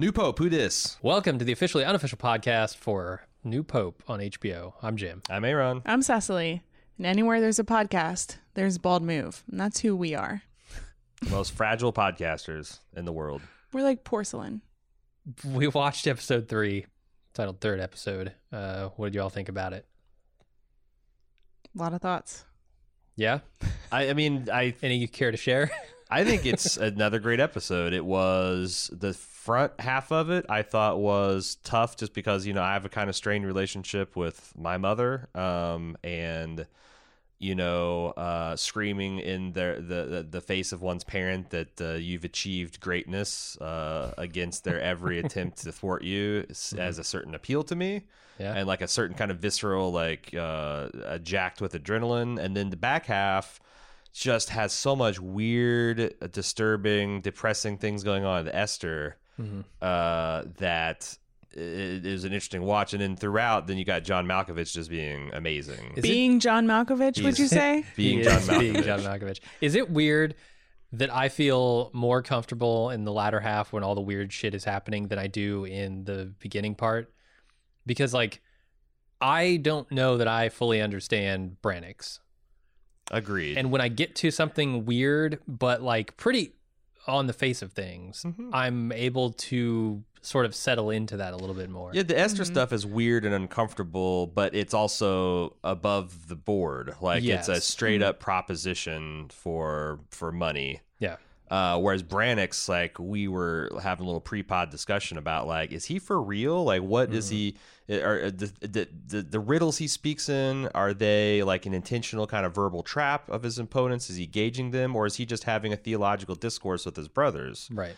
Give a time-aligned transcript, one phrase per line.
[0.00, 0.96] New Pope, who dis?
[1.02, 4.72] Welcome to the officially unofficial podcast for New Pope on HBO.
[4.82, 5.20] I'm Jim.
[5.28, 5.82] I'm Aaron.
[5.84, 6.62] I'm Cecily.
[6.96, 9.44] And anywhere there's a podcast, there's Bald Move.
[9.50, 10.40] And that's who we are.
[11.20, 13.42] The most fragile podcasters in the world.
[13.74, 14.62] We're like porcelain.
[15.44, 16.86] We watched episode three,
[17.34, 18.32] titled Third Episode.
[18.50, 19.84] Uh, what did you all think about it?
[21.76, 22.46] A lot of thoughts.
[23.16, 23.40] Yeah?
[23.92, 25.70] I, I mean, I Any you care to share?
[26.10, 27.92] I think it's another great episode.
[27.92, 29.12] It was the
[29.50, 32.88] front half of it I thought was tough just because, you know, I have a
[32.88, 35.28] kind of strained relationship with my mother.
[35.34, 36.66] Um, and
[37.42, 41.92] you know, uh, screaming in their, the, the the face of one's parent that uh,
[41.94, 47.34] you've achieved greatness uh, against their every attempt to thwart you s- as a certain
[47.34, 48.02] appeal to me,
[48.38, 48.52] Yeah.
[48.54, 52.76] and like a certain kind of visceral, like uh, jacked with adrenaline, and then the
[52.76, 53.58] back half
[54.12, 59.64] just has so much weird, disturbing, depressing things going on with Esther Mhm.
[59.80, 61.16] uh, that
[61.52, 62.92] it is an interesting watch.
[62.92, 65.94] And then throughout, then you got John Malkovich just being amazing.
[65.96, 67.84] Is it- Being John Malkovich, would you say?
[67.96, 68.84] being John is being Malkovich.
[68.84, 69.40] John Malkovich.
[69.60, 70.36] Is it weird
[70.92, 74.64] that I feel more comfortable in the latter half when all the weird shit is
[74.64, 77.12] happening than I do in the beginning part?
[77.86, 78.40] Because like
[79.20, 82.20] I don't know that I fully understand Brannox.
[83.10, 83.58] Agreed.
[83.58, 86.52] And when I get to something weird, but like pretty
[87.10, 88.50] on the face of things, Mhm.
[88.52, 91.90] I'm able to sort of settle into that a little bit more.
[91.94, 92.46] Yeah, the Esther Mhm.
[92.46, 96.94] stuff is weird and uncomfortable, but it's also above the board.
[97.00, 100.80] Like it's a straight up proposition for for money.
[100.98, 101.16] Yeah.
[101.50, 105.98] Uh, whereas Brannox, like we were having a little pre-pod discussion about, like, is he
[105.98, 106.62] for real?
[106.62, 107.56] Like, what is he?
[107.90, 112.46] Are the, the the the riddles he speaks in are they like an intentional kind
[112.46, 114.08] of verbal trap of his opponents?
[114.08, 117.68] Is he gauging them, or is he just having a theological discourse with his brothers?
[117.72, 117.96] Right.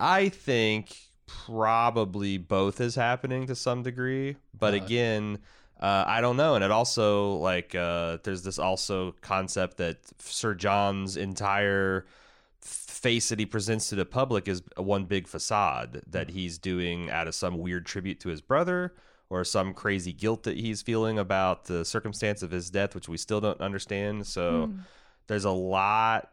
[0.00, 0.96] I think
[1.28, 5.38] probably both is happening to some degree, but Uh, again,
[5.80, 6.56] uh, I don't know.
[6.56, 12.06] And it also like uh, there's this also concept that Sir John's entire
[12.62, 17.26] face that he presents to the public is one big facade that he's doing out
[17.26, 18.94] of some weird tribute to his brother
[19.28, 23.16] or some crazy guilt that he's feeling about the circumstance of his death, which we
[23.16, 24.26] still don't understand.
[24.26, 24.78] So Hmm.
[25.26, 26.28] there's a lot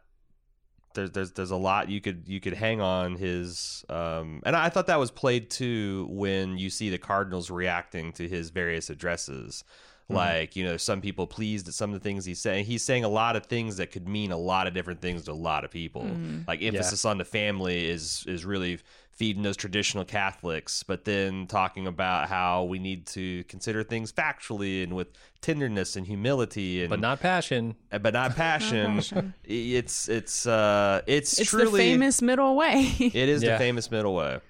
[0.94, 4.68] there's there's there's a lot you could you could hang on his um and I
[4.70, 9.62] thought that was played too when you see the Cardinals reacting to his various addresses.
[10.10, 12.64] Like, you know, some people pleased at some of the things he's saying.
[12.66, 15.32] He's saying a lot of things that could mean a lot of different things to
[15.32, 16.06] a lot of people.
[16.46, 18.78] Like emphasis on the family is is really
[19.12, 24.82] feeding those traditional Catholics, but then talking about how we need to consider things factually
[24.82, 25.08] and with
[25.42, 27.76] tenderness and humility and But not passion.
[27.92, 28.94] uh, but not passion.
[28.96, 29.34] passion.
[29.44, 32.94] It's it's uh it's, It's truly the famous middle way.
[32.98, 33.52] it is Yeah.
[33.52, 34.40] the famous middle way.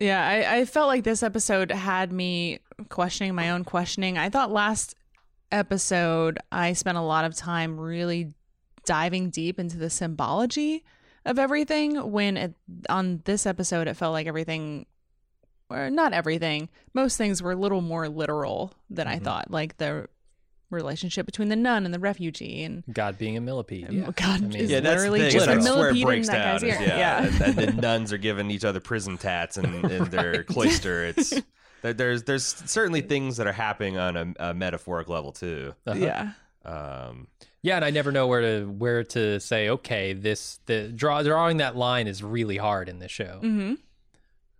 [0.00, 0.26] Yeah.
[0.26, 4.16] I, I felt like this episode had me questioning my own questioning.
[4.18, 4.94] I thought last
[5.52, 8.32] episode I spent a lot of time really
[8.84, 10.84] diving deep into the symbology
[11.26, 12.54] of everything when it,
[12.88, 14.86] on this episode it felt like everything
[15.68, 19.24] or not everything most things were a little more literal than i Mhm.
[19.24, 20.08] thought like the
[20.70, 23.88] relationship between the nun and the refugee and God being a millipede.
[23.90, 24.10] Yeah.
[24.16, 25.32] god I mean- is Yeah, that's literally the thing.
[25.34, 26.60] just a That's where it millipede in breaks that down.
[26.60, 29.56] guy's is, ear yeah, yeah, And, and the nuns are giving each other prison tats
[29.56, 31.04] in, in their cloister.
[31.06, 31.30] It's
[31.82, 35.74] there, there's there's certainly things that are happening on a, a metaphoric level too.
[35.86, 35.98] Uh-huh.
[35.98, 36.32] yeah
[36.64, 37.26] Um,
[37.62, 41.56] Yeah, and I never know where to where to say okay, this the draw drawing
[41.58, 43.74] that line is really hard in this show, hmm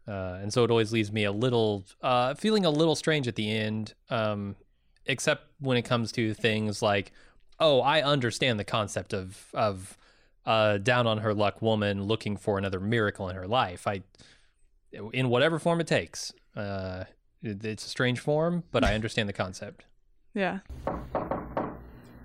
[0.08, 3.36] uh, and so it always leaves me a little uh, feeling a little strange at
[3.36, 3.94] the end.
[4.08, 4.56] Um,
[5.06, 7.12] except when it comes to things like,
[7.58, 9.96] oh, I understand the concept of of
[10.46, 13.86] uh, down on her luck woman looking for another miracle in her life.
[13.86, 14.02] I,
[15.12, 17.04] in whatever form it takes, uh,
[17.42, 19.84] it, it's a strange form, but I understand the concept.
[20.34, 20.60] yeah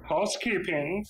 [0.07, 1.05] housekeeping.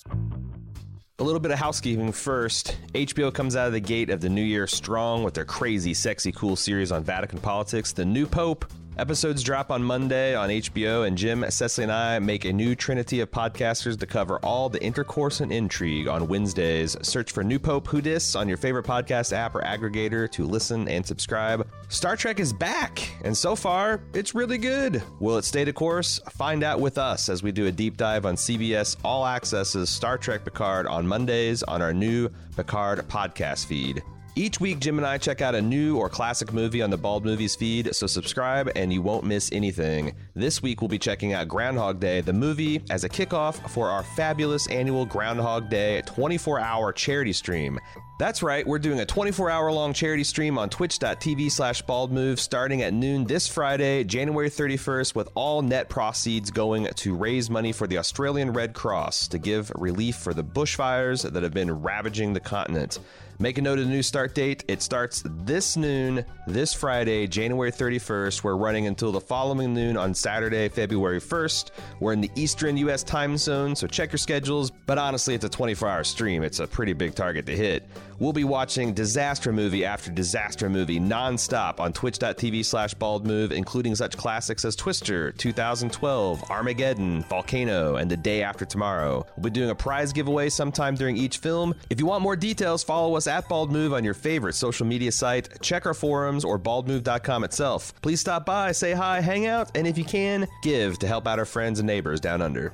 [1.18, 2.76] A little bit of housekeeping first.
[2.94, 6.32] HBO comes out of the gate of the new year strong with their crazy, sexy,
[6.32, 8.66] cool series on Vatican politics, The New Pope.
[8.98, 13.20] Episodes drop on Monday on HBO, and Jim, Cecily, and I make a new trinity
[13.20, 16.96] of podcasters to cover all the intercourse and intrigue on Wednesdays.
[17.02, 20.88] Search for New Pope Who Dis on your favorite podcast app or aggregator to listen
[20.88, 21.68] and subscribe.
[21.90, 25.02] Star Trek is back, and so far, it's really good.
[25.20, 26.18] Will it stay the course?
[26.30, 30.16] Find out with us as we do a deep dive on CBS All Access's Star
[30.16, 34.02] Trek Picard on Mondays on our new Picard podcast feed.
[34.38, 37.24] Each week, Jim and I check out a new or classic movie on the Bald
[37.24, 40.14] Movies feed, so subscribe and you won't miss anything.
[40.34, 44.02] This week, we'll be checking out Groundhog Day, the movie, as a kickoff for our
[44.02, 47.78] fabulous annual Groundhog Day 24 hour charity stream.
[48.18, 52.82] That's right, we're doing a 24 hour long charity stream on twitch.tv slash baldmove starting
[52.82, 57.86] at noon this Friday, January 31st, with all net proceeds going to raise money for
[57.86, 62.40] the Australian Red Cross to give relief for the bushfires that have been ravaging the
[62.40, 62.98] continent.
[63.38, 64.64] Make a note of the new start date.
[64.66, 68.42] It starts this noon, this Friday, January 31st.
[68.42, 71.70] We're running until the following noon on Saturday, February 1st.
[72.00, 73.02] We're in the Eastern U.S.
[73.02, 74.70] time zone, so check your schedules.
[74.70, 76.42] But honestly, it's a 24 hour stream.
[76.42, 77.86] It's a pretty big target to hit.
[78.18, 84.16] We'll be watching disaster movie after disaster movie nonstop on twitch.tv slash baldmove, including such
[84.16, 89.26] classics as Twister, 2012, Armageddon, Volcano, and The Day After Tomorrow.
[89.36, 91.74] We'll be doing a prize giveaway sometime during each film.
[91.90, 95.60] If you want more details, follow us at baldmove on your favorite social media site.
[95.60, 97.92] Check our forums or baldmove.com itself.
[98.00, 101.38] Please stop by, say hi, hang out, and if you can, give to help out
[101.38, 102.72] our friends and neighbors down under.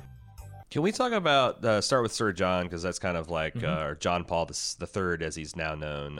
[0.73, 3.83] Can we talk about uh, start with Sir John because that's kind of like uh,
[3.83, 6.15] or John Paul the, the third as he's now known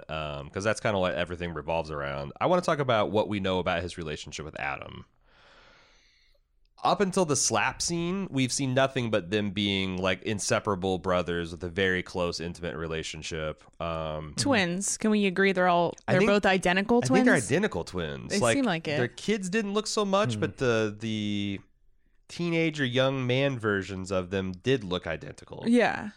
[0.46, 2.34] because that's kind of what everything revolves around.
[2.40, 5.06] I want to talk about what we know about his relationship with Adam.
[6.84, 11.64] Up until the slap scene, we've seen nothing but them being like inseparable brothers with
[11.64, 13.64] a very close, intimate relationship.
[13.82, 14.98] Um, Twins.
[14.98, 17.10] Can we agree they're all they're think- both identical I twins?
[17.10, 18.40] think they're identical twins.
[18.40, 18.98] They seem like it.
[18.98, 21.60] Their kids didn't look so much, but the the
[22.36, 25.64] teenager young man versions of them did look identical.
[25.68, 26.10] Yeah.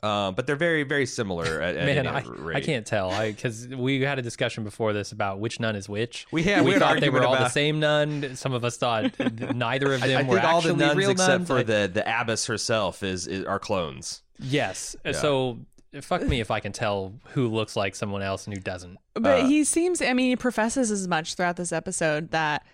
[0.00, 2.56] Um, but they're very, very similar at, at Man, I, rate.
[2.56, 3.10] I can't tell.
[3.20, 6.24] Because we had a discussion before this about which nun is which.
[6.30, 8.36] We- yeah, we, we had thought they argument were all the same nun.
[8.36, 9.18] Some of us thought
[9.54, 11.48] neither of I, them I were think all actually the nuns real except nuns.
[11.48, 14.22] for I- the the abbess herself is, is are clones.
[14.38, 14.94] yes.
[15.14, 15.58] So
[16.02, 18.98] fuck me if I can tell who looks like someone else and who doesn't.
[19.14, 22.64] But Uh, he seems, I mean, he professes as much throughout this episode that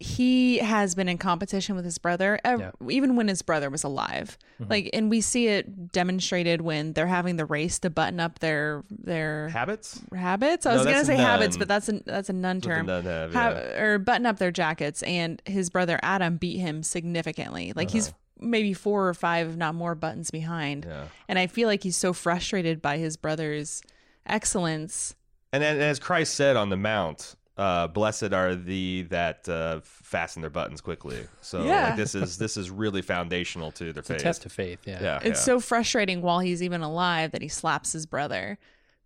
[0.00, 2.70] he has been in competition with his brother, ev- Yeah.
[2.88, 4.38] even when his brother was alive.
[4.60, 4.70] Mm-hmm.
[4.70, 8.84] Like, and we see it demonstrated when they're having the race to button up their
[8.90, 10.00] their Habits.
[10.14, 10.66] habits.
[10.66, 12.86] I No, was gonna say habits, but that's a that's a nun term.
[12.86, 17.72] nun have, Ha- or button up their jackets, and his brother Adam beat him significantly.
[17.74, 20.86] Like he's maybe four or five, if not more, buttons behind.
[20.86, 20.94] Uh-huh.
[20.94, 21.04] Yeah.
[21.28, 23.82] And I feel like he's so frustrated by his brother's
[24.26, 25.14] excellence.
[25.52, 30.40] And, and as Christ said on the Mount, uh, "Blessed are the that uh, fasten
[30.40, 31.88] their buttons quickly." So Yeah.
[31.88, 34.22] like, this is this is really foundational to their It's a faith.
[34.22, 34.80] test of faith.
[34.86, 35.02] Yeah.
[35.02, 35.44] Yeah, It's yeah.
[35.44, 38.58] so frustrating while he's even alive that he slaps his brother.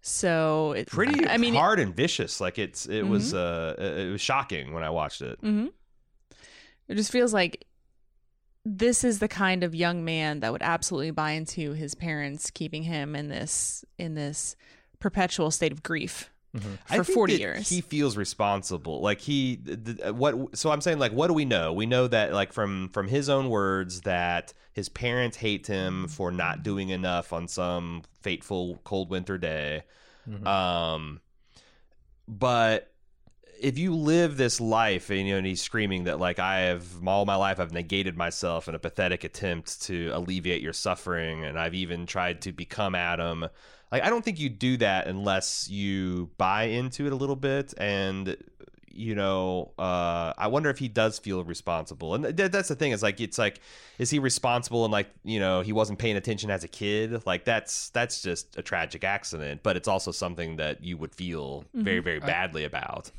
[0.02, 2.40] So it, pretty I mean, hard and vicious.
[2.40, 3.82] Like it's it was Mm-hmm.
[3.82, 5.40] uh it was shocking when I watched it.
[5.42, 5.66] Mm-hmm.
[6.88, 7.64] It just feels like
[8.64, 12.82] this is the kind of young man that would absolutely buy into his parents keeping
[12.82, 14.56] him in this in this
[14.98, 16.74] perpetual state of grief Mm-hmm.
[16.90, 17.68] I for think 40 that years.
[17.68, 19.00] He feels responsible.
[19.00, 21.72] Like he th- th- uh, what so I'm saying like what do we know?
[21.72, 26.30] We know that like from from his own words that his parents hate him for
[26.30, 29.84] not doing enough on some fateful cold winter day.
[30.28, 30.46] Mm-hmm.
[30.46, 31.20] Um
[32.28, 32.92] but
[33.58, 36.84] if you live this life and you know and he's screaming that like I have
[37.06, 41.58] all my life I've negated myself in a pathetic attempt to alleviate your suffering and
[41.58, 43.48] I've even tried to become Adam
[43.92, 47.72] like I don't think you do that unless you buy into it a little bit
[47.78, 48.36] and
[48.94, 52.92] you know uh I wonder if he does feel responsible and th- that's the thing
[52.92, 53.60] is like it's like
[53.98, 57.44] is he responsible and like you know he wasn't paying attention as a kid like
[57.44, 62.00] that's that's just a tragic accident but it's also something that you would feel very
[62.00, 63.10] very badly about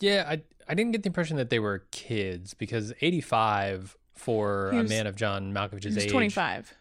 [0.00, 4.78] Yeah, I I didn't get the impression that they were kids because 85 for He
[4.78, 6.10] a man of John Malkovich's He's age.
[6.10, 6.74] 25.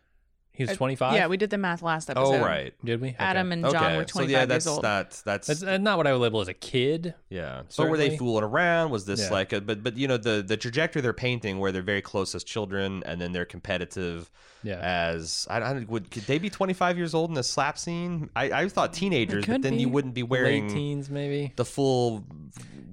[0.60, 1.16] He was 25.
[1.16, 2.36] Yeah, we did the math last episode.
[2.36, 3.08] oh right did we?
[3.10, 3.16] Okay.
[3.18, 4.84] Adam and John were 25 so yeah that's years old.
[4.84, 7.16] not that's, That's uh, not what I would label as a kid.
[7.30, 9.30] yeah so were they fooling around was this Yeah.
[9.32, 12.36] like a, but but you know the the trajectory they're painting where they're very close
[12.36, 14.30] as children and then they're competitive
[14.64, 14.80] Yeah.
[14.80, 18.52] as I, I would could they be 25 years old in the slap scene I,
[18.52, 19.82] I thought teenagers but then be.
[19.82, 21.54] you wouldn't be wearing Late teens, maybe.
[21.56, 22.26] the full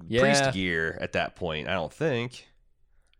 [0.07, 0.21] Yeah.
[0.21, 2.47] priest gear at that point I don't think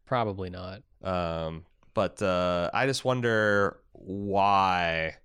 [0.06, 0.84] Probably not.
[1.04, 3.78] Um, but uh, I just wonder
[4.08, 5.16] why.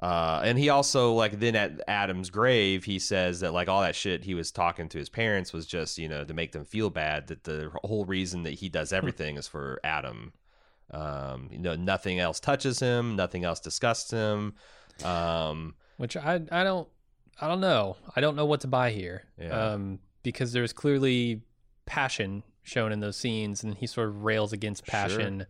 [0.00, 3.94] Uh, and he also like then at Adam's grave, he says that like all that
[3.94, 6.90] shit he was talking to his parents was just you know to make them feel
[6.90, 7.28] bad.
[7.28, 10.32] That the whole reason that he does everything is for Adam.
[10.90, 14.54] Um, you know, nothing else touches him, nothing else disgusts him.
[15.04, 16.88] Um, Which I I don't
[17.40, 17.96] I don't know.
[18.16, 19.24] I don't know what to buy here.
[19.38, 19.72] Yeah.
[19.72, 21.42] Um, because there's clearly
[21.86, 24.90] passion shown in those scenes, and he sort of rails against Sure.
[24.92, 25.46] passion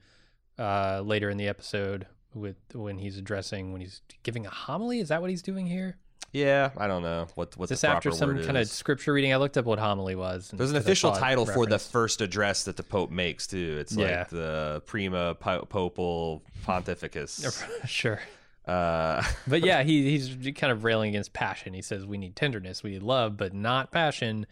[0.59, 5.01] uh, later in the episode with when he's addressing when he's giving a homily.
[5.01, 5.97] Is that what he's doing here?
[6.35, 9.33] yeah, I don't know what what Is this after some kind of scripture reading?
[9.35, 10.51] I looked up what homily was.
[10.55, 13.77] There's an official title for the first address that the Pope makes too.
[13.81, 14.21] It's Yeah.
[14.21, 17.63] like the Prima po- Popal Pontificus.
[17.87, 18.21] sure.
[18.67, 21.75] Uh, But yeah, he he's kind of railing against passion.
[21.75, 24.47] He says we need tenderness, we need love, but not passion,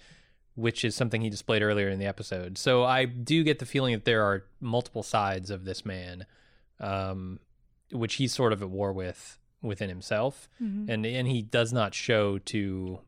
[0.56, 2.58] which is something he displayed earlier in the episode.
[2.58, 6.26] So I do get the feeling that there are multiple sides of this man,
[6.78, 7.38] um,
[7.92, 12.38] which he's sort of at war with within himself, and and he does not show
[12.38, 13.00] to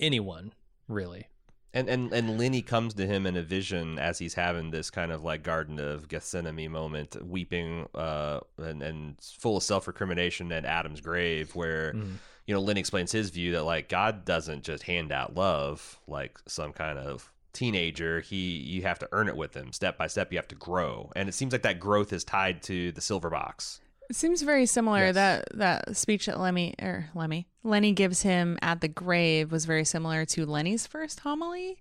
[0.00, 0.52] anyone
[0.88, 1.26] really.
[1.74, 5.10] and and and Lenny comes to him in a vision as he's having this kind
[5.12, 10.64] of like Garden of Gethsemane moment, weeping uh, and and full of self recrimination at
[10.64, 12.14] Adam's grave, where Mm.
[12.46, 16.38] you know Lenny explains his view that like God doesn't just hand out love like
[16.46, 18.20] some kind of teenager.
[18.20, 20.30] He you have to earn it with him step by step.
[20.32, 23.30] You have to grow, and it seems like that growth is tied to the silver
[23.30, 23.80] box.
[24.12, 25.06] It seems very similar.
[25.06, 25.14] Yes.
[25.14, 29.86] That that speech that Lemmy or Lemmy Lenny gives him at the grave was very
[29.86, 31.78] similar to Lenny's first homily,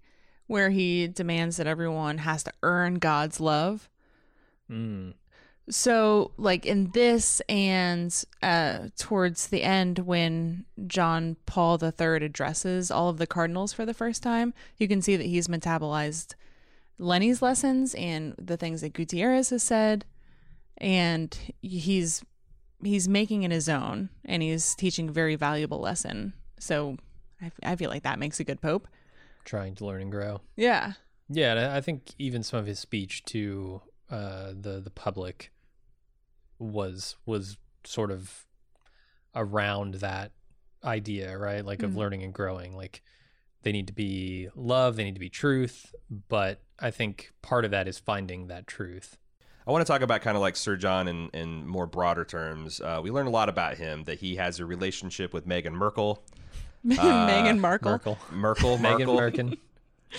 [0.48, 3.90] where he demands that everyone has to earn God's love.
[4.72, 5.16] Mm.
[5.70, 13.10] So, like in this, and uh, towards the end, when John Paul III addresses all
[13.10, 16.36] of the cardinals for the first time, you can see that he's metabolized
[16.98, 20.06] Lenny's lessons and the things that Gutierrez has said,
[20.82, 22.22] and he's
[22.84, 26.34] he's making it his own, and he's teaching a very valuable lesson.
[26.60, 26.98] So,
[27.42, 28.88] I, I feel like that makes a good pope.
[29.46, 30.42] Trying to learn and grow.
[30.58, 30.94] Yeah,
[31.30, 35.52] Yeah, and I think even some of his speech to uh, the the public
[36.60, 38.46] was was sort of
[39.36, 40.32] around that
[40.84, 41.64] idea, right?
[41.66, 41.98] Like of Mhm.
[41.98, 42.76] learning and growing.
[42.76, 43.02] Like
[43.64, 45.94] they need to be love, they need to be truth,
[46.30, 49.18] but I think part of that is finding that truth.
[49.68, 52.82] I want to talk about kind of like Sir John in, in more broader terms.
[52.82, 56.24] Uh, we learn a lot about him that he has a relationship with Meghan Merkel.
[56.86, 59.58] Meghan Markle, Merkel, Merkel, Megan Merkel, Merkin.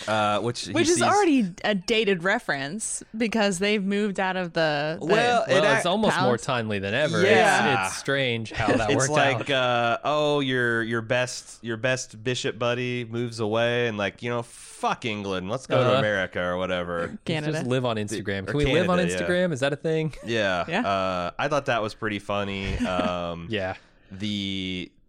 [0.09, 4.97] Uh, which which is sees- already a dated reference because they've moved out of the,
[5.01, 7.23] the Well, Well, act- it's almost more timely than ever.
[7.23, 7.85] Yeah.
[7.85, 8.91] It's, it's strange how that works out.
[8.91, 9.51] it's worked like out.
[9.51, 14.43] uh, oh your your best your best bishop buddy moves away and like you know
[14.43, 15.99] fuck England let's go to Uh-huh.
[15.99, 17.53] America or whatever Let's Canada.
[17.53, 18.43] Just live on Instagram.
[18.49, 19.21] or Can we live on Canada, yeah.
[19.29, 19.53] Instagram?
[19.53, 20.13] Is that a thing?
[20.25, 20.87] yeah Yeah.
[20.87, 23.75] Uh, I thought that was pretty funny um, Yeah.
[24.11, 25.02] the uh,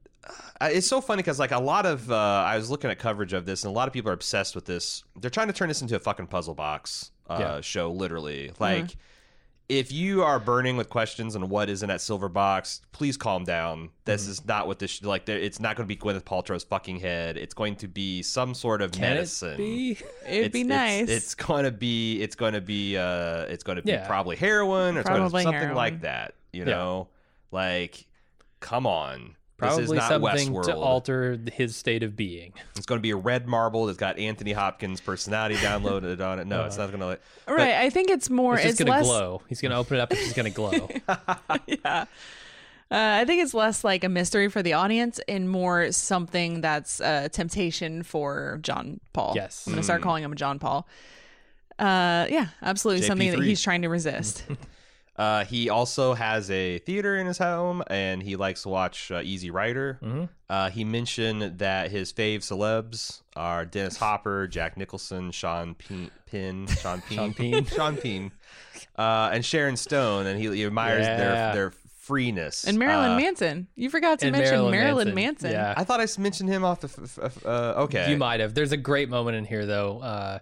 [0.68, 3.46] it's so funny because like a lot of uh, I was looking at coverage of
[3.46, 5.04] this and a lot of people are obsessed with this.
[5.20, 7.62] They're trying to turn this into a fucking puzzle box uh, Yeah.
[7.62, 8.52] show, literally.
[8.60, 8.96] Like,
[9.70, 13.46] if you are burning with questions on what is in that silver box, please calm
[13.46, 13.90] down.
[14.04, 15.28] This is not what this sh- like.
[15.30, 17.38] It's not going to be Gwyneth Paltrow's fucking head.
[17.38, 19.54] It's going to be some sort of Can medicine.
[19.54, 19.98] it be?
[20.28, 21.10] It'd be It's- nice.
[21.10, 22.22] It's, it's going to be.
[22.22, 22.98] It's going to be.
[22.98, 24.06] Uh, it's going to be Yeah.
[24.06, 25.76] probably heroin or it's going to Probably something heroin.
[25.78, 26.36] like that.
[26.52, 26.72] You Yeah.
[26.72, 27.08] know,
[27.52, 28.06] like,
[28.60, 29.36] come on.
[29.60, 30.64] This is Probably not something Westworld.
[30.66, 32.54] to alter his state of being.
[32.76, 36.48] It's going to be a red marble that's got Anthony Hopkins' personality downloaded on it.
[36.48, 37.20] No, it's not going to.
[37.54, 37.76] right.
[37.76, 38.56] I think it's more.
[38.56, 39.06] It's just gonna less.
[39.06, 39.42] glow.
[39.48, 40.12] He's gonna open it up.
[40.12, 40.90] It's just gonna glow.
[41.68, 42.06] yeah.
[42.92, 47.00] Uh, I think it's less like a mystery for the audience and more something that's
[47.00, 49.34] a temptation for John Paul.
[49.36, 49.66] Yes.
[49.66, 50.88] I'm going to start calling him John Paul.
[51.80, 53.08] Uh, yeah, absolutely.
[53.08, 54.46] Something that he's trying to resist.
[55.16, 59.22] Uh, he also has a theater in his home, and he likes to watch uh,
[59.24, 60.00] Easy Rider.
[60.02, 60.30] Mhm.
[60.50, 66.66] Uh, he mentioned that his fave celebs are Dennis Hopper, Jack Nicholson, Sean Peen, Pin,
[66.68, 67.66] Sean Peen, Sean Penn.
[67.66, 68.32] Sean Peen,
[68.98, 71.18] uh, and Sharon Stone, and he, he admires Yeah.
[71.18, 72.66] their their freeness.
[72.66, 73.68] and Marilyn Uh, Manson.
[73.76, 75.16] You forgot to mention Marilyn Marilyn, Manson.
[75.16, 75.52] Manson.
[75.52, 75.74] Yeah.
[75.78, 76.88] I thought I mentioned him off the.
[76.88, 78.54] F- f- uh, okay, You might have.
[78.56, 80.40] There's a great moment in here though, uh,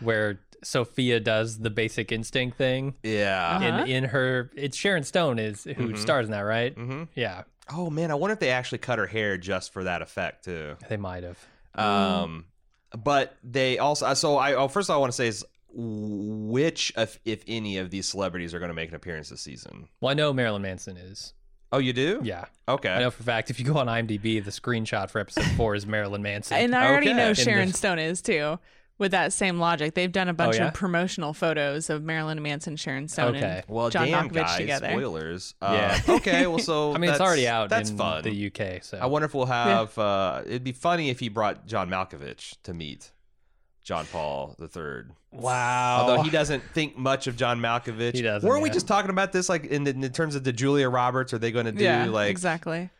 [0.00, 2.94] where Sophia does the basic instinct thing.
[3.02, 3.56] Yeah.
[3.56, 3.84] Uh-huh.
[3.84, 6.74] In in her, it's Sharon Stone is who stars in that, right?
[6.74, 7.42] hmm Yeah,
[7.72, 10.76] Oh man, I wonder if they actually cut her hair just for that effect too.
[10.88, 11.38] they might have.
[11.74, 12.46] Um,
[12.96, 17.18] but they also so I oh, first all I want to say is which if,
[17.24, 19.88] if any of these celebrities are going to make an appearance this season.
[20.00, 21.32] Well, I know Marilyn Manson is.
[21.74, 22.20] Oh, you do?
[22.22, 22.90] Yeah, Okay.
[22.90, 23.48] I know for a fact.
[23.48, 26.58] If you go on IMDb, the screenshot for episode four is Marilyn Manson.
[26.58, 27.16] And I already Okay.
[27.16, 28.58] know Sharon the- Stone is too.
[29.02, 30.68] With that same logic, they've done a bunch yeah?
[30.68, 33.56] of promotional photos of Marilyn Manson, Sharon Stone, Okay.
[33.56, 34.90] and Well, John damn, Malkovich guys, together.
[34.90, 35.54] spoilers.
[35.60, 35.72] Uh,
[36.06, 36.14] Yeah.
[36.14, 36.46] okay.
[36.46, 38.22] Well, so I mean, it's already out That's in fun.
[38.22, 38.84] the UK.
[38.84, 39.98] So I wonder if we'll have.
[39.98, 43.10] Uh, it'd be funny if he brought John Malkovich to meet
[43.82, 45.10] John Paul the Third.
[45.32, 46.02] wow.
[46.02, 48.14] Although he doesn't think much of John Malkovich.
[48.14, 50.52] He doesn't, Weren't we just talking about this like in, the, in terms of the
[50.52, 51.34] Julia Roberts?
[51.34, 52.90] Are they going to do yeah, like exactly.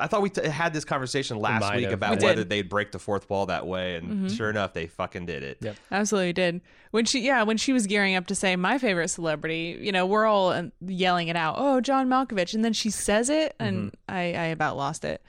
[0.00, 1.92] I thought we t- had this conversation last might week have.
[1.94, 2.48] about We whether did.
[2.48, 5.58] they'd break the fourth wall that way, and sure enough, they fucking did it.
[5.60, 5.76] Yep.
[5.90, 6.60] Absolutely did.
[6.90, 10.06] When she, yeah, when she was gearing up to say my favorite celebrity, you know,
[10.06, 11.56] we're all uh, yelling it out.
[11.58, 15.22] Oh, John Malkovich, and then she says it, and I, I about lost it.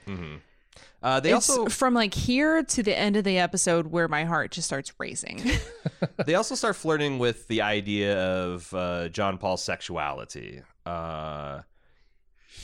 [1.02, 4.24] Uh, they it's also from like here to the end of the episode where my
[4.24, 5.42] heart just starts racing.
[6.26, 10.60] they also start flirting with the idea of uh, John Paul's sexuality.
[10.84, 11.60] Uh,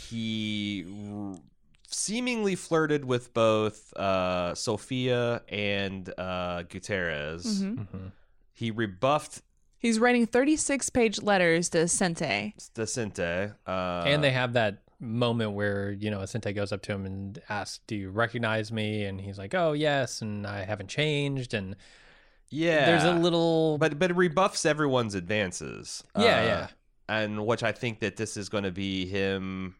[0.08, 1.36] he r-
[1.96, 7.62] seemingly flirted with both uh, Sophia and uh, Gutierrez.
[7.62, 7.88] Mhm.
[7.88, 8.12] Mhm.
[8.52, 9.42] He rebuffed
[9.78, 12.54] He's writing 36 page letters to Sente.
[12.74, 13.54] Decente.
[13.66, 17.40] Uh, and they have that moment where you know Assente goes up to him and
[17.48, 21.52] asks, "Do you recognize me?" And he's like, "Oh yes," and I haven't changed.
[21.54, 21.76] And
[22.48, 26.02] yeah, there's a little, but but it rebuffs everyone's advances.
[26.16, 26.68] yeah, Uh, yeah,
[27.08, 29.76] and which I think that this is going to be him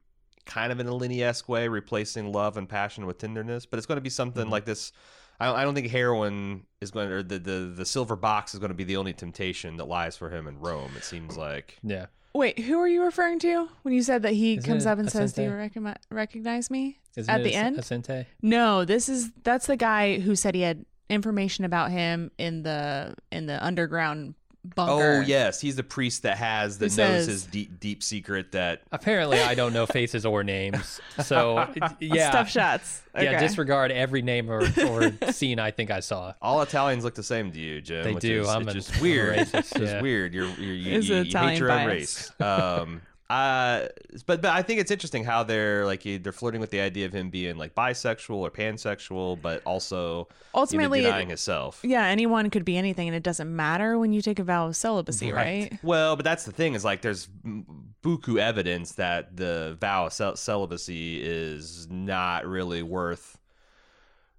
[0.47, 3.97] kind of in a Lenny-esque way replacing love and passion with tenderness, but it's going
[3.97, 4.51] to be something Mhm.
[4.51, 4.93] like this.
[5.39, 8.55] I don't, I don't think heroin is going to, or the, the, the silver box
[8.55, 10.93] is going to be the only temptation that lies for him in Rome.
[10.97, 11.77] It seems like.
[11.83, 12.07] yeah.
[12.35, 15.11] Wait, who are you referring to when you said that he Isn't comes up and
[15.11, 15.57] says, "Do you Assente?
[15.59, 17.77] recognize recognize me?" Isn't At it the As- end?
[17.79, 18.27] Assente?
[18.43, 23.15] No, this is that's the guy who said he had information about him in the
[23.33, 24.35] in the underground
[24.75, 25.19] bunker.
[25.19, 28.53] Oh yes, he's the priest that has that Who knows says- his deep deep secret
[28.53, 28.83] that.
[28.93, 33.03] Apparently, I don't know faces or names, so it- yeah, Stuff shots.
[33.15, 33.39] yeah.
[33.41, 36.35] Disregard every name or, or scene I think I saw.
[36.43, 38.05] All Italians look the same to you, Jim.
[38.05, 38.43] They which do.
[38.43, 39.39] Is, I'm it's an- just weird.
[39.39, 40.03] racist, It's just yeah.
[40.03, 40.35] weird.
[40.35, 42.33] You're, you're you, It's you, an you hate Italian your own bias.
[42.39, 42.41] race.
[42.41, 43.87] Um, uh,
[44.27, 47.13] but but I think it's interesting how they're like they're flirting with the idea of
[47.13, 51.81] him being like bisexual or pansexual, but also ultimately, you know, it- denying himself.
[51.83, 54.77] yeah, anyone could be anything, and it doesn't matter when you take a vow of
[54.77, 55.71] celibacy, Right.
[55.73, 55.79] right?
[55.83, 57.67] Well, but that's the thing is like there's m-
[58.03, 63.39] buku evidence that the vow of cel- celibacy is not really worth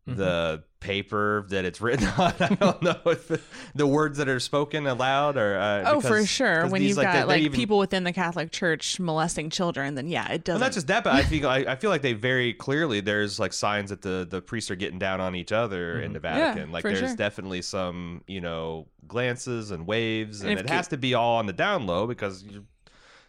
[0.08, 0.20] Mm-hmm.
[0.20, 2.34] the paper that it's written on.
[2.40, 3.40] I don't know if the,
[3.76, 6.68] the words that are spoken aloud or uh, Oh, for sure.
[6.68, 9.96] When these, you've like, got they- like even- people within the Catholic Church molesting children,
[9.96, 10.62] then yeah, it doesn't.
[10.62, 13.54] not just that, but I feel I, I feel like they very clearly there's like
[13.54, 16.72] signs that the the priests are getting down on each other in the Vatican.
[16.72, 17.16] like there's sure.
[17.16, 21.46] definitely some you know glances and waves, and, And it has to be all on
[21.46, 22.64] the down low because you're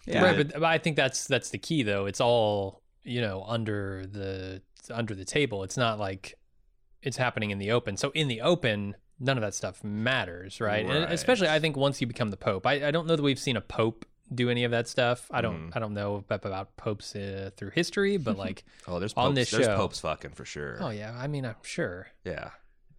[0.06, 0.22] Yeah.
[0.24, 2.06] Right, but, but I think that's that's the key though.
[2.06, 5.62] It's all you know under the under the table.
[5.64, 6.34] It's not like
[7.02, 7.96] it's happening in the open.
[7.96, 10.84] So in the open, none of that stuff matters, right?
[10.86, 13.38] And especially, I think once you become the pope, I, I don't know that we've
[13.38, 15.26] seen a pope do any of that stuff.
[15.30, 15.76] I don't Mm.
[15.76, 19.50] I don't know about popes uh, through history, but like, oh, there's On popes, this
[19.52, 19.76] there's show.
[19.76, 20.76] popes fucking for sure.
[20.80, 22.50] oh yeah, I mean, I'm sure Yeah,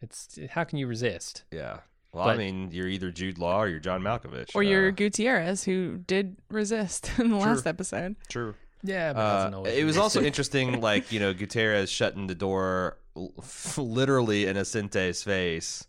[0.01, 1.43] it's how can you resist?
[1.51, 1.79] yeah.
[2.11, 4.55] Well, I mean, you're either Jude Law or you're John Malkovich.
[4.55, 8.15] or you're Uh, Gutierrez, who did resist in the last episode.
[8.27, 8.55] true.
[8.83, 12.97] Yeah, but Uh, it was also interesting, like you know, Gutierrez shutting the door
[13.77, 15.85] literally in Assente's face,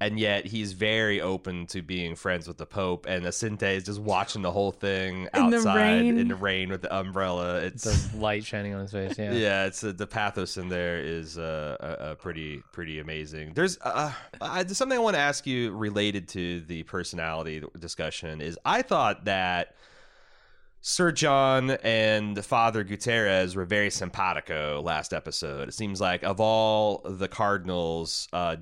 [0.00, 3.06] and yet he's very open to being friends with the Pope.
[3.06, 6.94] And Asinte is just watching the whole thing In outside in the rain with the
[6.94, 7.56] umbrella.
[7.60, 9.14] It's the light shining on his face.
[9.18, 13.54] Yeah, yeah, it's uh, the pathos in there is uh, uh, uh, pretty pretty amazing.
[13.54, 18.40] There's uh, uh, there's something I want to ask you related to the personality discussion.
[18.40, 19.74] Is I thought that
[20.80, 25.68] Sir John and Father Gutierrez were very simpatico last episode.
[25.68, 28.56] It seems like of all the cardinals, uh,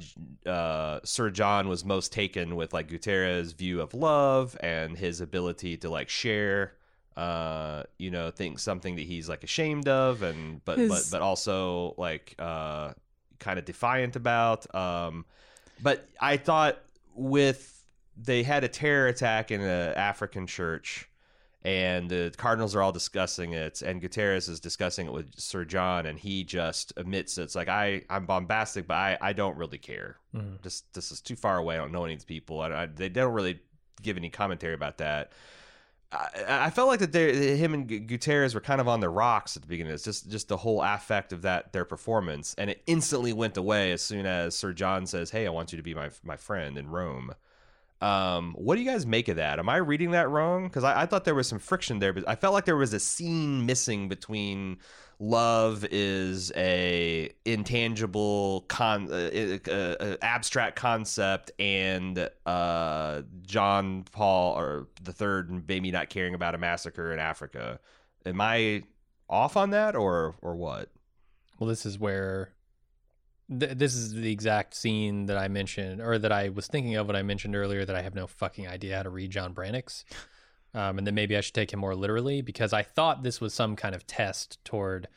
[0.46, 5.76] uh, Sir John was most taken with like Gutierrez's view of love and his ability
[5.79, 6.74] to like share
[7.16, 11.94] uh you know think something that he's like ashamed of and but but but also
[11.96, 12.92] like uh
[13.38, 15.24] kind of defiant about um
[15.83, 16.79] but i thought
[17.14, 17.83] with
[18.18, 21.09] they had a terror attack in an african church
[21.66, 26.07] and the cardinals are all discussing it and gutierrez is discussing it with sir john
[26.07, 30.16] and he just admits it's like i i'm bombastic but i i don't really care
[30.35, 30.62] Mhm.
[30.62, 32.87] just this is too far away i don't know any of these people I, I,
[32.87, 33.59] they don't really
[34.00, 35.33] give any commentary about that
[36.12, 39.57] I, I felt like that they, him and Gutierrez were kind of on the rocks
[39.57, 39.92] at the beginning.
[39.92, 43.90] It's just just the whole affect of that their performance, and it instantly went away
[43.90, 46.79] as soon as Sir John says, "Hey, I want you to be my my friend
[46.79, 47.35] in Rome."
[48.01, 49.59] Um, what do you guys make of that?
[49.59, 50.65] Am I reading that wrong?
[50.65, 52.93] Because I, I thought there was some friction there, but I felt like there was
[52.93, 54.79] a scene missing between
[55.19, 64.89] love is a intangible con uh, uh, uh, abstract concept and uh john paul or
[65.03, 67.81] the third and maybe not caring about a massacre in africa
[68.27, 68.83] am i
[69.31, 70.91] off on that or or what
[71.59, 72.53] Well, this is where
[73.49, 77.07] th- this is the exact scene that I mentioned, or that I was thinking of
[77.07, 80.05] when I mentioned earlier that I have no fucking idea how to read John Brannox,
[80.75, 83.55] um, and that maybe I should take him more literally because I thought this was
[83.55, 85.09] some kind of test toward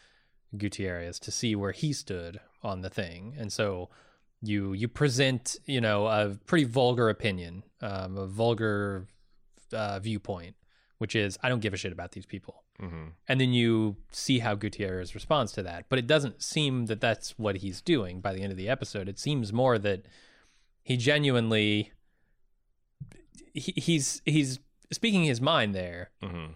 [0.58, 3.90] Gutierrez to see where he stood on the thing, and so
[4.42, 9.08] you you present you know a pretty vulgar opinion, um, a vulgar
[9.74, 10.56] uh, viewpoint,
[11.00, 13.08] which is I don't give a shit about these people mm-hmm.
[13.28, 15.86] and then you see how Gutierrez responds to that.
[15.90, 19.10] But it doesn't seem that that's what he's doing by the end of the episode.
[19.10, 20.06] It seems more that
[20.84, 21.92] he genuinely
[23.54, 24.60] he, he's he's
[24.92, 26.54] speaking his mind there Mm-hmm.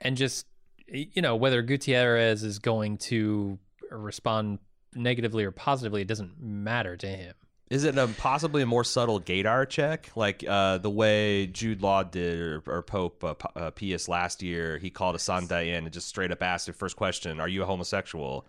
[0.00, 0.46] and just
[0.92, 3.58] you know, whether Gutierrez is going to
[3.90, 4.58] respond
[4.94, 7.34] negatively or positively, it doesn't matter to him.
[7.72, 12.02] Is it a, possibly a more subtle gaydar check, like uh, the way Jude Law
[12.02, 14.76] did, or, or Pope uh, uh, Pius last year?
[14.76, 17.64] He called Assente in and just straight up asked the first question: "Are you a
[17.66, 18.44] homosexual?"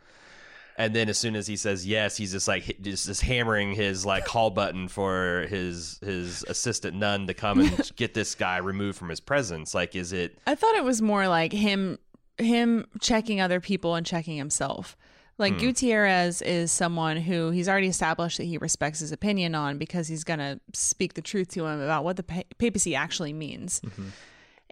[0.77, 4.05] And then as soon as he says yes, he's just like just, just hammering his
[4.05, 8.97] like call button for his his assistant nun to come and get this guy removed
[8.97, 9.73] from his presence.
[9.73, 10.37] Like, is it?
[10.45, 11.97] I thought it was more like him
[12.37, 14.97] him checking other people and checking himself.
[15.37, 15.59] Like hmm.
[15.59, 20.23] Gutierrez is someone who he's already established that he respects his opinion on because he's
[20.23, 23.79] going to speak the truth to him about what the pa- papacy actually means.
[23.81, 24.09] Mm-hmm.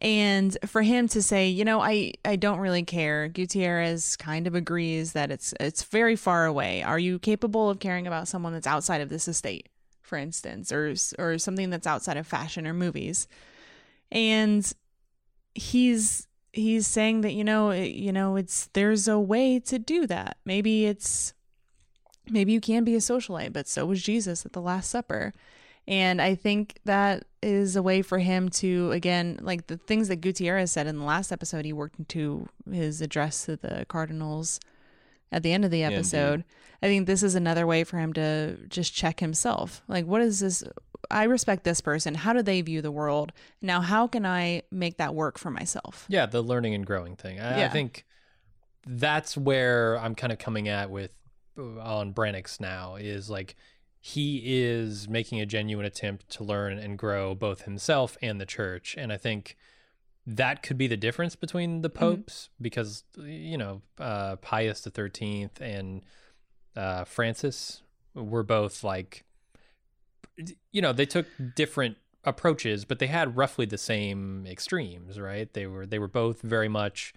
[0.01, 3.27] And for him to say, you know, I, I don't really care.
[3.27, 6.81] Gutierrez kind of agrees that it's it's very far away.
[6.81, 9.69] Are you capable of caring about someone that's outside of this estate,
[10.01, 13.27] for instance, or or something that's outside of fashion or movies?
[14.11, 14.71] And
[15.53, 20.07] he's he's saying that you know it, you know it's there's a way to do
[20.07, 20.37] that.
[20.45, 21.33] Maybe it's
[22.29, 25.33] maybe you can be a socialite, but so was Jesus at the Last Supper.
[25.87, 30.17] And I think that is a way for him to, again, like the things that
[30.17, 34.59] Gutierrez said in the last episode, he worked into his address to the Cardinals
[35.31, 36.43] at the end of the episode.
[36.83, 39.81] I think this is another way for him to just check himself.
[39.87, 40.63] Like, what is this?
[41.09, 42.15] I respect this person.
[42.15, 43.31] How do they view the world?
[43.61, 46.05] Now, how can I make that work for myself?
[46.07, 47.39] Yeah, the learning and growing thing.
[47.39, 48.05] I, I think
[48.85, 51.13] that's where I'm kind of coming at with
[51.57, 53.55] uh, on Brannox now is like
[53.99, 58.95] he is making a genuine attempt to learn and grow both himself and the church,
[58.97, 59.57] and I think
[60.25, 65.61] that could be the difference between the popes because you know uh, Pius the Thirteenth
[65.61, 66.03] and
[66.75, 67.81] uh, Francis
[68.13, 69.23] were both like
[70.71, 71.25] you know they took
[71.55, 75.51] different approaches but they had roughly the same extremes right?
[75.53, 77.13] They were they were both very much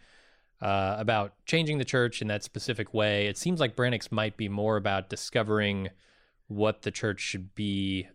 [0.60, 3.26] uh, about changing the church in that specific way.
[3.26, 5.90] It seems like Brannox might be more about discovering
[6.48, 8.08] what the church should be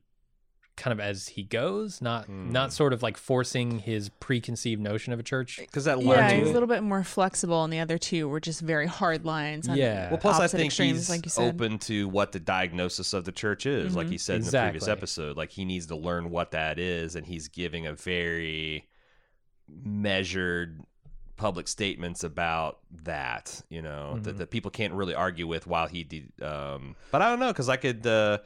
[0.79, 2.51] kind of as he goes not Hmm.
[2.51, 6.39] not sort of like forcing his preconceived notion of a church Because that Yeah, learning.
[6.39, 9.67] he's a little bit more flexible, and the other two were just very hard lines.
[9.69, 10.09] On Yeah.
[10.09, 11.53] Well, plus I think extremes, he's like you said.
[11.53, 14.87] open to what the diagnosis of the church is, like he said in the previous
[14.87, 15.35] episode.
[15.37, 18.87] Like he needs to learn what that is, and he's giving a very
[19.83, 20.81] measured
[21.37, 23.61] public statements about that.
[23.69, 26.31] You know that, that people can't really argue with while he did.
[26.41, 28.05] Um, but I don't know because I could.
[28.05, 28.39] Uh,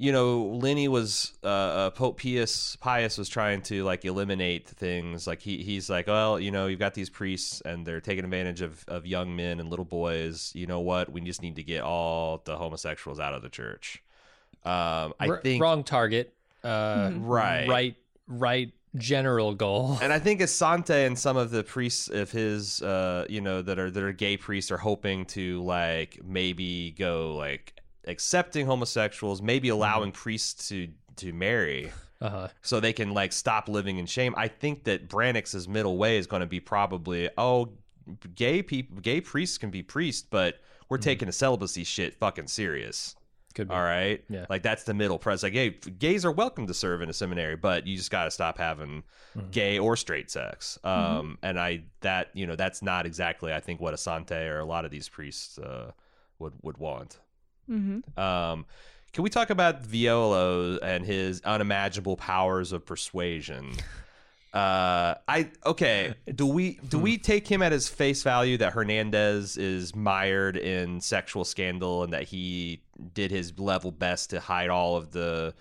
[0.00, 2.74] you know, Lenny was uh, uh, Pope Pius.
[2.76, 5.26] Pius was trying to like eliminate things.
[5.26, 8.62] Like he he's like, well, you know, you've got these priests and they're taking advantage
[8.62, 10.52] of of young men and little boys.
[10.54, 11.12] You know what?
[11.12, 14.02] We just need to get all the homosexuals out of the church.
[14.64, 16.32] Um, I R- think wrong target
[16.64, 17.68] uh Right.
[17.68, 22.80] right right general goal And I think Assente and some of the priests of his,
[22.82, 27.36] uh, you know, that are that are gay priests are hoping to like maybe go
[27.36, 27.74] like
[28.10, 33.98] accepting homosexuals, maybe allowing priests to to marry, uh-huh so they can like stop living
[33.98, 34.34] in shame.
[34.36, 37.70] I think that Brannox's middle way is going to be probably oh,
[38.34, 43.14] gay people, gay priests can be priests, but we're taking the celibacy shit fucking serious.
[43.54, 44.22] could be All right.
[44.28, 44.46] Yeah.
[44.50, 45.42] Like that's the middle press.
[45.42, 48.30] Like, hey, gays are welcome to serve in a seminary, but you just got to
[48.30, 49.04] stop having
[49.50, 50.78] gay or straight sex.
[50.84, 54.64] Um, and I that you know that's not exactly I think what Assente or a
[54.64, 55.92] lot of these priests uh,
[56.38, 57.18] would would want.
[57.70, 58.20] Mm-hmm.
[58.20, 58.66] Um,
[59.12, 63.72] can we talk about Voiello and his unimaginable powers of persuasion?
[64.52, 66.14] Uh, I okay.
[66.34, 71.00] Do we do we take him at his face value that Hernandez is mired in
[71.00, 72.82] sexual scandal and that he
[73.14, 75.54] did his level best to hide all of the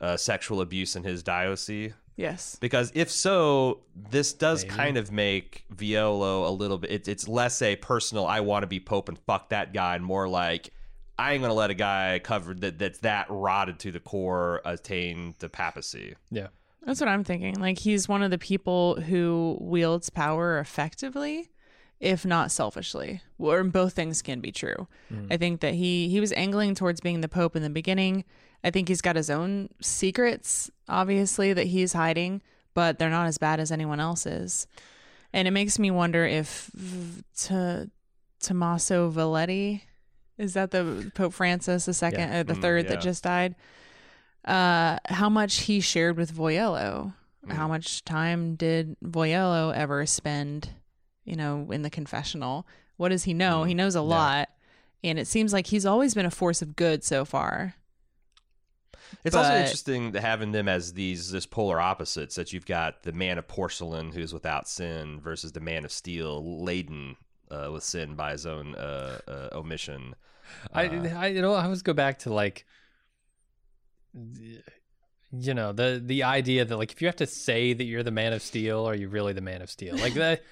[0.00, 1.92] uh, sexual abuse in his diocese?
[2.16, 2.58] Yes.
[2.60, 3.80] Because if so,
[4.10, 4.74] this does Maybe.
[4.74, 6.90] kind of make Voiello a little bit.
[6.90, 10.04] It's, it's less a personal "I want to be pope and fuck that guy," and
[10.04, 10.70] more like
[11.18, 15.34] I ain't gonna let a guy covered that that's that rotted to the core attain
[15.40, 16.14] the papacy.
[16.30, 16.48] yeah
[16.84, 17.54] That's what I'm thinking.
[17.54, 21.50] Like he's one of the people who wields power effectively,
[21.98, 23.20] if not selfishly.
[23.38, 24.86] Or both things can be true.
[25.12, 25.32] Mm-hmm.
[25.32, 28.24] I think that he he was angling towards being the pope in the beginning.
[28.62, 32.42] I think he's got his own secrets, obviously, that he's hiding,
[32.74, 34.66] but they're not as bad as anyone else's.
[35.32, 36.70] And it makes me wonder if
[37.44, 37.90] to
[38.40, 39.82] Tommaso Viglietti
[40.38, 42.40] is that the Pope Francis the second Yeah.
[42.40, 42.90] or the Mm, third yeah.
[42.92, 43.54] that just died?
[44.44, 47.12] Uh, how much he shared with Voiello?
[47.46, 47.52] Mm.
[47.52, 50.70] How much time did Voiello ever spend,
[51.24, 52.66] you know, in the confessional?
[52.96, 53.62] What does he know?
[53.64, 54.48] Mm, He knows a lot,
[55.04, 57.74] and it seems like he's always been a force of good so far.
[59.24, 63.12] It's also interesting to having them as these this polar opposites that you've got the
[63.12, 67.16] man of porcelain who's without sin versus the man of steel laden
[67.50, 70.14] uh, with sin by his own uh, uh, omission.
[70.72, 72.64] I, uh, I you know I always go back to like
[75.32, 78.10] you know the the idea that like if you have to say that you're the
[78.10, 80.42] man of steel are you really the man of steel like that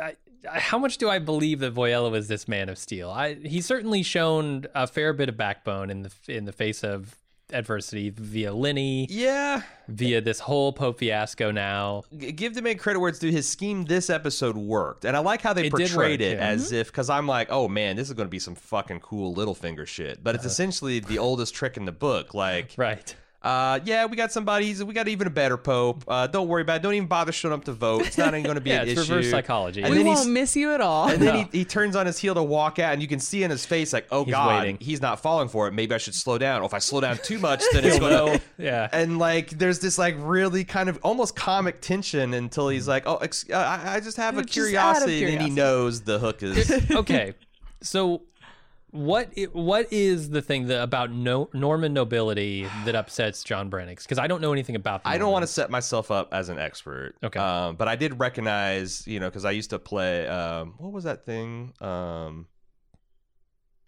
[0.00, 0.14] I,
[0.50, 3.10] I- how much do I believe that Voiello was this man of steel?
[3.10, 7.16] I he's certainly shown a fair bit of backbone in the in the face of
[7.52, 12.02] adversity via Lenny, Yeah, via this whole Pope fiasco now.
[12.16, 13.30] Give the man credit where it's due.
[13.30, 16.46] His scheme this episode worked, and I like how they It portrayed work, it yeah.
[16.48, 19.34] as if because I'm like, oh man, this is going to be some fucking cool
[19.34, 20.22] Littlefinger shit.
[20.22, 20.48] But it's Uh-huh.
[20.50, 22.34] essentially the oldest trick in the book.
[22.34, 23.14] Like, Right.
[23.42, 24.66] Uh, yeah, we got somebody.
[24.66, 26.04] he's- We got even a better pope.
[26.08, 26.76] Uh, don't worry about.
[26.76, 26.82] it.
[26.82, 28.04] Don't even bother showing up to vote.
[28.06, 29.12] It's not even going to be Yeah, an it's issue.
[29.14, 29.82] reverse psychology.
[29.82, 31.08] And we won't miss you at all.
[31.08, 31.48] And then No.
[31.52, 33.64] he, he turns on his heel to walk out, and you can see in his
[33.64, 34.78] face, like, oh He's god, waiting.
[34.80, 35.72] he's not falling for it.
[35.72, 36.62] Maybe I should slow down.
[36.62, 38.42] Or if I slow down too much, then it's going to.
[38.58, 38.88] yeah.
[38.92, 42.72] And like, there's this like really kind of almost comic tension until Mm-hmm.
[42.74, 45.34] he's like, oh, ex- uh, I, I just have a Just out of curiosity, and
[45.34, 46.70] then he knows the hook is.
[46.90, 47.34] okay,
[47.82, 48.22] so
[48.90, 54.02] what i- what is the thing that about no, Norman nobility that upsets John Brannox?
[54.02, 55.02] Because I don't know anything about.
[55.04, 57.14] The I don't want to set myself up as an expert.
[57.22, 57.38] Okay.
[57.38, 60.26] Um, but I did recognize, you know, because I used to play.
[60.26, 61.72] Um, what was that thing?
[61.80, 62.46] Um,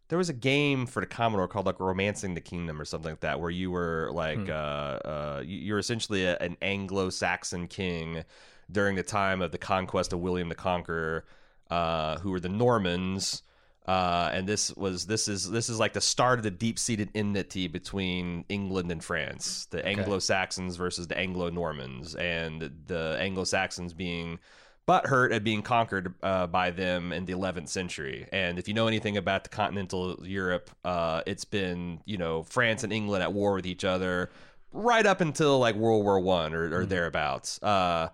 [0.08, 3.20] there was a game for the Commodore called like Romancing the Kingdom or something like
[3.20, 4.50] that, where you were like, Hmm.
[4.50, 8.24] uh, uh, you- you're essentially a, an Anglo-Saxon king
[8.70, 11.24] during the time of the conquest of William the Conqueror,
[11.70, 13.42] uh, who were the Normans.
[13.86, 17.66] Uh, and this was this is this is like the start of the deep-seated enmity
[17.66, 23.92] between England and France, the Anglo Saxons versus the Anglo Normans, and the Anglo Saxons
[23.94, 24.38] being
[24.86, 28.26] butthurt at being conquered uh, by them in the 11th century.
[28.32, 32.84] And if you know anything about the continental Europe, uh, it's been you know France
[32.84, 34.30] and England at war with each other
[34.72, 37.62] right up until like World War One or, or thereabouts.
[37.62, 38.10] Uh,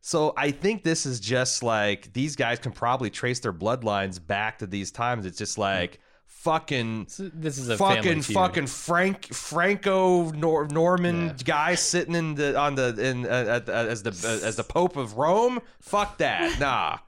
[0.00, 4.58] so I think this is just like these guys can probably trace their bloodlines back
[4.58, 5.26] to these times.
[5.26, 11.32] It's just like fucking This is a fucking fucking Frank Franco Nor- Norman Yeah.
[11.44, 13.28] guy sitting in the on the in uh,
[13.60, 15.60] at, uh, as the uh, as the Pope of Rome.
[15.80, 16.98] Fuck that, nah.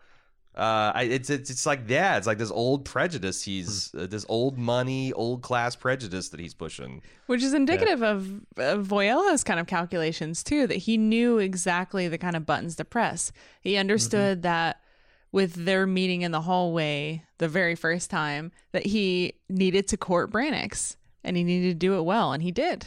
[0.54, 3.42] Uh, I, it's it's it's like yeah, it's like this old prejudice.
[3.42, 4.00] He's Hmm.
[4.00, 7.00] uh, this old money, old class prejudice that he's pushing.
[7.26, 12.18] Which is indicative of, of Voiello's kind of calculations too, that he knew exactly the
[12.18, 13.32] kind of buttons to press.
[13.62, 14.42] He understood Mm-hmm.
[14.42, 14.80] that
[15.30, 20.30] with their meeting in the hallway the very first time, that he needed to court
[20.30, 22.84] Brannox and he needed to do it well, and he did.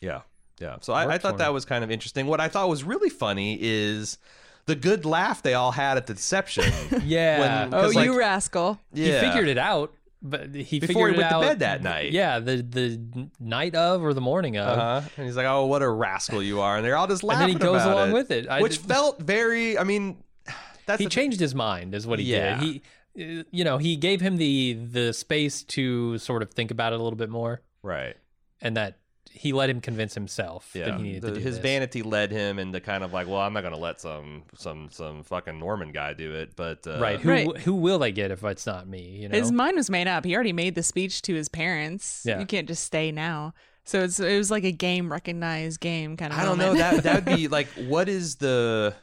[0.00, 0.20] Yeah,
[0.60, 0.76] yeah.
[0.82, 2.26] So I, I thought that was kind of interesting.
[2.28, 4.18] What I thought was really funny is
[4.66, 6.64] the good laugh they all had at the deception.
[7.04, 7.40] Yeah.
[7.40, 8.80] When- Oh, 'Cause, like, you rascal.
[8.92, 9.20] yeah.
[9.20, 12.12] He figured it out, but he Before he figured it went to bed that night.
[12.12, 14.78] Yeah, the the night of or the morning of.
[14.78, 15.08] Uh-huh.
[15.16, 17.50] And he's like, "Oh, what a rascal you are!" And they're all just laughing.
[17.54, 18.48] And then he goes along it, with it.
[18.48, 19.76] I which did- felt very.
[19.78, 20.22] I mean,
[20.86, 22.58] that's he the- changed his mind is what he Yeah.
[22.60, 22.82] did
[23.14, 26.92] he uh, you know he gave him the the space to sort of think about
[26.92, 28.16] it a little bit more right.
[28.62, 28.96] and that
[29.34, 31.62] he let him convince himself Yeah, that he needed The- to do his this.
[31.62, 34.88] vanity led him into kind of like, well, I'm not going to let some some
[34.90, 37.58] some fucking Norman guy do it, but uh, right who Right.
[37.58, 40.24] who will they get if it's not me you know His mind was made up.
[40.24, 42.22] He already made the speech to his parents.
[42.24, 42.38] Yeah.
[42.40, 43.54] You can't just stay now.
[43.84, 46.38] So it's it was like a game recognized game kind of.
[46.38, 48.94] I don't know that that would be like, what is the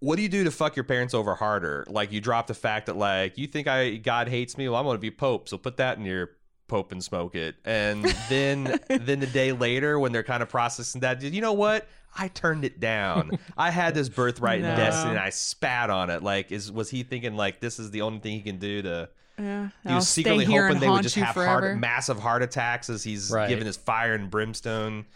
[0.00, 1.84] what do you do to fuck your parents over harder?
[1.88, 4.84] Like you drop the fact that like you think I God hates me, well I'm
[4.84, 6.30] going to be pope, so put that in your
[6.74, 7.54] pope and smoke it.
[7.64, 11.86] And then then the day later when they're kind of processing that, you know what?
[12.16, 13.38] I turned it down.
[13.56, 14.68] I had this birthright No.
[14.68, 16.22] and destiny and I spat on it.
[16.22, 19.08] Like is was he thinking like this is the only thing he can do to
[19.38, 21.68] Yeah, he I'll was secretly hoping they would just have forever.
[21.68, 23.48] heart, massive heart attacks as he's Right.
[23.48, 25.06] giving his fire and brimstone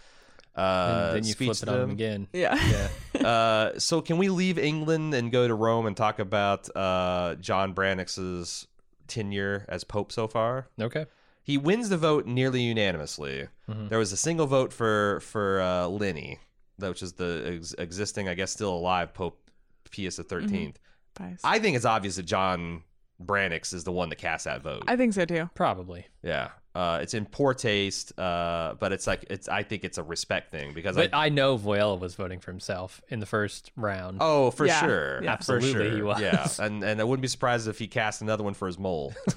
[0.56, 0.60] uh,
[1.12, 1.90] and then you speech flip it to on him them.
[1.90, 2.54] again Yeah.
[2.70, 2.88] yeah
[3.28, 7.74] Uh, so can we leave England and go to Rome and talk about uh, John
[7.74, 8.66] Brannox's
[9.08, 10.68] tenure as Pope so far?
[10.80, 11.06] okay
[11.48, 13.48] He wins the vote nearly unanimously.
[13.68, 13.88] Mhm.
[13.88, 16.40] There was a single vote for for uh, Lenny,
[16.76, 19.50] which is the ex- existing, I guess, still alive Pope
[19.90, 20.76] Pius the 13th
[21.14, 21.40] Pies.
[21.42, 22.82] I think it's obvious that John
[23.20, 24.84] Brannox is the one that cast that vote.
[24.86, 25.48] I think so too.
[25.54, 29.48] probably Yeah, uh, it's in poor taste, uh, but it's like it's.
[29.48, 31.26] I think it's a respect thing because but I.
[31.26, 35.14] I know Voiello was voting for himself in the first round Oh, for Yeah, sure,
[35.22, 35.30] yeah.
[35.36, 35.96] For Absolutely sure.
[35.96, 36.20] he was.
[36.20, 39.12] Yeah, and and I wouldn't be surprised if he cast another one for his mole.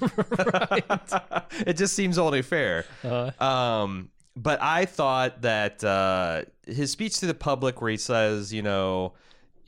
[1.66, 2.84] it just seems only fair.
[3.04, 8.52] uh, Um, but I thought that uh, his speech to the public, where he says,
[8.52, 9.14] you know,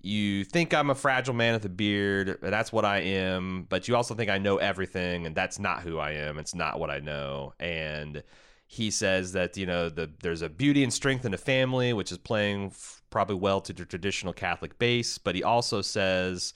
[0.05, 3.97] you think I'm a fragile man with a beard, that's what I am, but you
[3.97, 6.39] also think I know everything, and that's not who I am.
[6.39, 7.55] It's not what I know.
[7.59, 8.23] And
[8.67, 12.13] he says that you know the there's a beauty and strength in a family, which
[12.13, 15.19] is playing f- probably well to the traditional Catholic base.
[15.19, 16.55] But he also says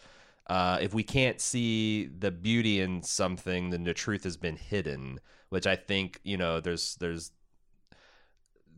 [0.48, 5.20] uh, if we can't see the beauty in something, then the truth has been hidden.
[5.50, 7.30] Which I think you know there's there's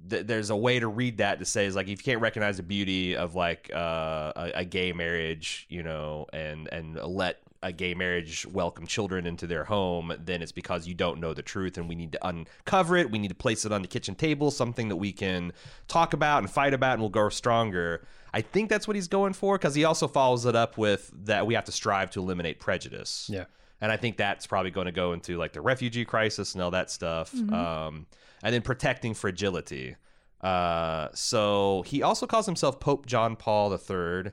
[0.09, 2.57] th- there's a way to read that to say is like if you can't recognize
[2.57, 7.73] the beauty of like uh, a, a gay marriage, you know, and and let a
[7.73, 11.77] gay marriage welcome children into their home, then it's because you don't know the truth,
[11.77, 13.11] and we need to uncover it.
[13.11, 15.53] We need to place it on the kitchen table, something that we can
[15.87, 18.07] talk about and fight about, and we'll grow stronger.
[18.33, 21.47] I think that's what he's going for because he also follows it up with that
[21.47, 23.29] we have to strive to eliminate prejudice.
[23.31, 23.45] Yeah.
[23.81, 26.71] And I think that's probably going to go into like the refugee crisis and all
[26.71, 27.35] that stuff.
[27.35, 28.07] Um,
[28.43, 29.97] and then protecting fragility.
[30.41, 34.33] Uh, so he also calls himself Pope John Paul III,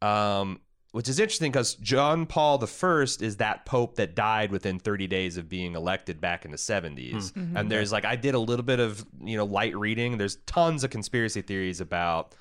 [0.00, 0.60] um,
[0.92, 5.36] which is interesting because John Paul I is that pope that died within 30 days
[5.36, 7.32] of being elected back in the 70s.
[7.56, 10.18] And there's like, I did a little bit of, you know, light reading.
[10.18, 12.34] There's tons of conspiracy theories about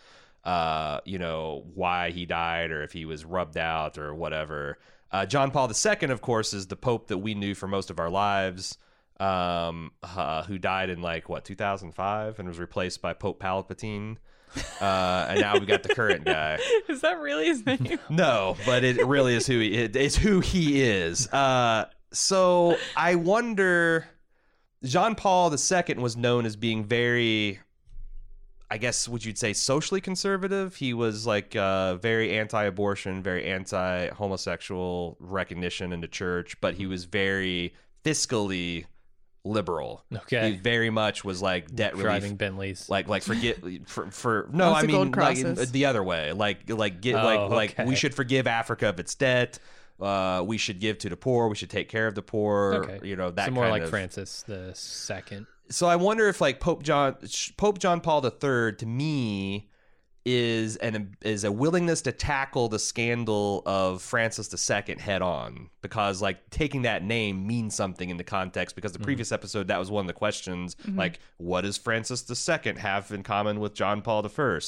[0.43, 4.79] uh, you know, why he died or if he was rubbed out or whatever.
[5.11, 7.99] Uh, John Paul II, of course, is the Pope that we knew for most of
[7.99, 8.77] our lives,
[9.19, 14.17] um, uh, who died in like what 2005 and was replaced by Pope Palpatine.
[14.81, 16.57] Uh, and now we got the current guy.
[16.89, 17.99] Is that really his name?
[18.09, 21.31] No, but it really is who he it, it's who he is.
[21.31, 24.07] Uh, so I wonder.
[24.83, 27.59] John Paul II was known as being very,
[28.71, 30.77] I guess, would you'd say socially conservative?
[30.77, 37.03] He was like uh, very anti-abortion, very anti-homosexual recognition in the church, but he was
[37.03, 37.73] very
[38.05, 38.85] fiscally
[39.45, 40.03] liberal.
[40.13, 40.51] Okay.
[40.51, 42.89] he very much was like debt relief Driving Bentleys.
[42.89, 45.71] like like forget for for no Lots i of mean gold like crosses.
[45.71, 47.85] the other way like like get Oh, like like okay.
[47.85, 49.57] we should forgive africa of its debt
[50.01, 52.99] uh we should give to the poor we should take care of the poor okay.
[53.07, 55.47] you know that so more kind like of- Francis the second.
[55.69, 57.15] so i wonder if like pope john
[57.57, 59.69] pope john paul iii to me
[60.25, 66.21] is an is a willingness to tackle the scandal of Francis II head on because
[66.21, 69.89] like taking that name means something in the context because the previous episode that was
[69.89, 74.25] one of the questions like what does Francis II have in common with John Paul
[74.25, 74.59] I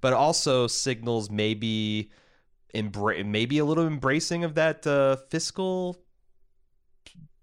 [0.00, 2.10] but also signals maybe
[2.74, 5.98] embra- maybe a little embracing of that uh, fiscal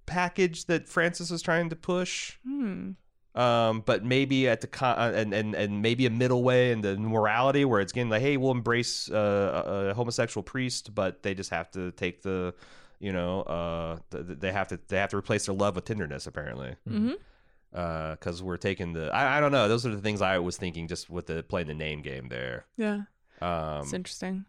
[0.05, 2.37] package that Francis was trying to push.
[2.43, 2.91] Hmm.
[3.37, 6.81] Um, but maybe at the con- uh, and, and and maybe a middle way in
[6.81, 11.33] the morality where it's getting like, hey, we'll embrace uh, a, homosexual priest, but they
[11.35, 12.53] just have to take the,
[12.99, 15.85] you know, uh, th- th- they have to they have to replace their love with
[15.85, 17.13] tenderness apparently, Mm-hmm.
[18.11, 20.87] because we're taking the I, I don't know those are the things I was thinking
[20.87, 22.65] just with the playing the name game there.
[22.77, 23.01] Yeah.
[23.41, 24.45] Um, It's interesting.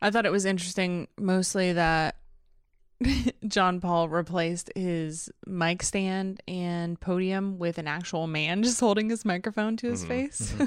[0.00, 2.16] I thought it was interesting mostly that
[3.48, 9.24] John Paul replaced his mic stand and podium with an actual man just holding his
[9.24, 10.54] microphone to his Mhm, face.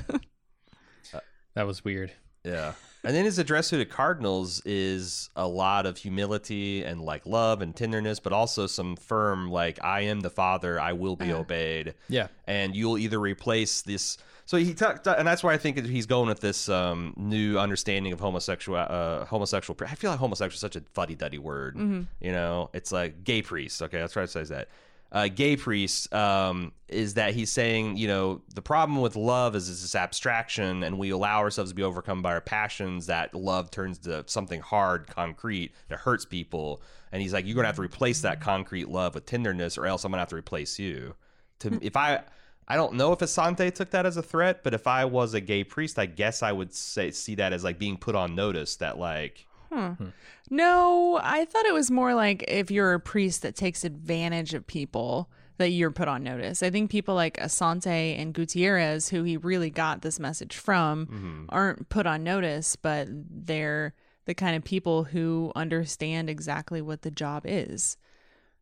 [1.53, 2.13] That was weird.
[2.45, 2.73] Yeah.
[3.03, 7.61] And then his address to the Cardinals is a lot of humility and like love
[7.61, 11.41] and tenderness, but also some firm, like, I am the Father, I will be Uh-huh.
[11.41, 11.93] obeyed.
[12.07, 12.27] Yeah.
[12.47, 14.17] And you'll either replace this.
[14.51, 18.11] So he talked, and that's why I think he's going with this um, new understanding
[18.11, 19.79] of homosexual, uh, homosexual.
[19.87, 21.77] I feel like homosexual is such a fuddy duddy word.
[21.77, 22.01] Mm-hmm.
[22.19, 23.81] You know, it's like gay priest.
[23.81, 24.67] Okay, that's try to say that.
[25.09, 29.69] Uh, gay priest um, is that he's saying, you know, the problem with love is
[29.69, 33.05] it's this abstraction, and we allow ourselves to be overcome by our passions.
[33.05, 36.81] That love turns to something hard, concrete that hurts people.
[37.13, 40.03] And he's like, you're gonna have to replace that concrete love with tenderness, or else
[40.03, 41.15] I'm gonna have to replace you.
[41.59, 42.23] To if I.
[42.71, 45.41] I don't know if Assente took that as a threat, but if I was a
[45.41, 48.77] gay priest, I guess I would say see that as like being put on notice
[48.77, 49.89] that like hmm.
[49.89, 50.07] Hmm.
[50.49, 54.65] no, I thought it was more like if you're a priest that takes advantage of
[54.65, 56.63] people that you're put on notice.
[56.63, 61.45] I think people like Assente and Gutierrez, who he really got this message from, mm-hmm.
[61.49, 67.11] aren't put on notice, but they're the kind of people who understand exactly what the
[67.11, 67.97] job is.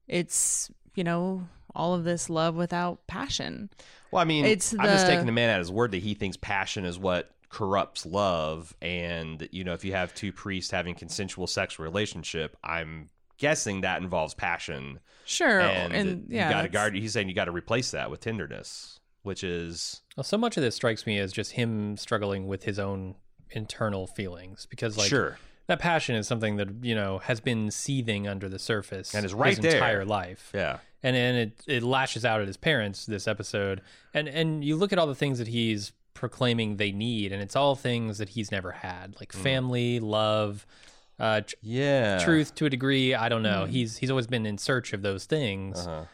[0.07, 3.69] It's, you know, all of this love without passion.
[4.11, 6.37] Well, I mean, It's I'm just taking the man at his word that he thinks
[6.37, 11.47] passion is what corrupts love, and you know, if you have two priests having consensual
[11.47, 15.59] sexual relationship, I'm guessing that involves passion, Sure.
[15.61, 16.47] and, And, yeah.
[16.49, 16.95] you got to guard.
[16.95, 20.63] He's saying you got to replace that with tenderness, which is Well, so much of
[20.63, 23.15] this strikes me as just him struggling with his own
[23.51, 25.37] internal feelings because, like, sure.
[25.67, 29.33] that passion is something that you know has been seething under the surface And is
[29.33, 29.73] right his there.
[29.75, 30.51] entire life.
[30.53, 33.81] Yeah, and and it it lashes out at his parents this episode
[34.13, 37.55] and and you look at all the things that he's proclaiming they need and it's
[37.55, 39.39] all things that he's never had like Mm.
[39.41, 40.65] family love
[41.19, 44.57] uh tr- yeah, truth to a degree i don't know he's he's always been in
[44.57, 46.05] search of those things Uh-huh.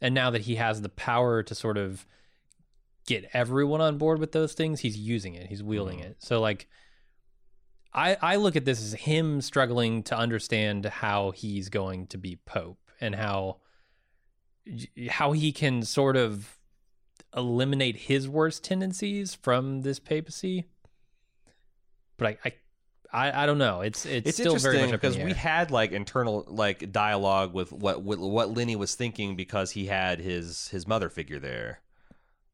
[0.00, 2.04] and now that he has the power to sort of
[3.06, 6.04] get everyone on board with those things, he's using it, he's wielding Mhm.
[6.04, 6.16] it.
[6.20, 6.68] So like
[7.92, 12.36] I I look at this as him struggling to understand how he's going to be
[12.36, 13.58] pope and how
[15.10, 16.58] how he can sort of
[17.36, 20.66] eliminate his worst tendencies from this papacy.
[22.16, 22.52] But I I
[23.12, 23.82] I, I don't know.
[23.82, 27.72] It's it's, It's still very interesting much because we had like internal like dialogue with
[27.72, 31.80] what what, what Lenny was thinking because he had his his mother figure there.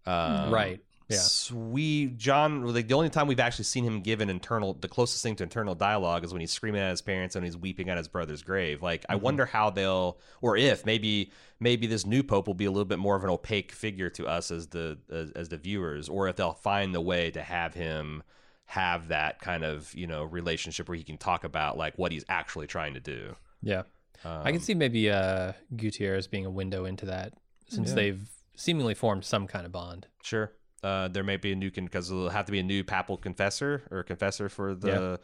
[0.04, 0.80] Um, right.
[1.08, 1.56] Yeah.
[1.56, 5.22] We John like the only time we've actually seen him give an internal the closest
[5.22, 7.96] thing to internal dialogue is when he's screaming at his parents and he's weeping at
[7.96, 8.82] his brother's grave.
[8.82, 9.20] Like I Mhm.
[9.22, 12.98] wonder how they'll or if maybe maybe this new pope will be a little bit
[12.98, 16.36] more of an opaque figure to us as the as, as the viewers or if
[16.36, 18.22] they'll find the way to have him
[18.66, 22.24] have that kind of you know relationship where he can talk about like what he's
[22.28, 23.34] actually trying to do.
[23.62, 23.84] Yeah.
[24.24, 27.32] I can Um, see maybe uh, Gutierrez being a window into that
[27.68, 27.94] since Yeah.
[27.94, 30.08] they've seemingly formed some kind of bond.
[30.22, 30.52] Sure.
[30.82, 33.82] Uh, there may be a new because there'll have to be a new papal confessor
[33.90, 35.18] or confessor for the.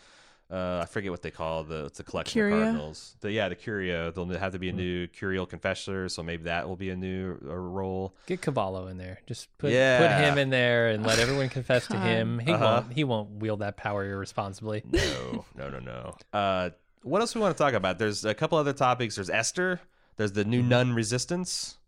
[0.51, 2.55] Uh, I forget what they call the it's a collection Curia?
[2.57, 3.17] of cardinals.
[3.21, 4.13] The, yeah, the curia.
[4.13, 4.77] There'll have to be a Hmm.
[4.79, 8.15] new curial confessor, so maybe that will be a new uh, role.
[8.27, 9.21] Get Cavallo in there.
[9.27, 9.99] Just put Yeah.
[9.99, 12.39] put him in there and let everyone confess to him.
[12.41, 12.83] He Uh-huh.
[12.85, 14.83] won't he won't wield that power irresponsibly.
[14.93, 16.17] No, no, no, no.
[16.33, 16.71] Uh,
[17.03, 17.99] what else we want to talk about?
[17.99, 19.15] There's a couple other topics.
[19.15, 19.81] There's Esther.
[20.17, 20.51] There's the Hmm.
[20.51, 21.79] new nun resistance.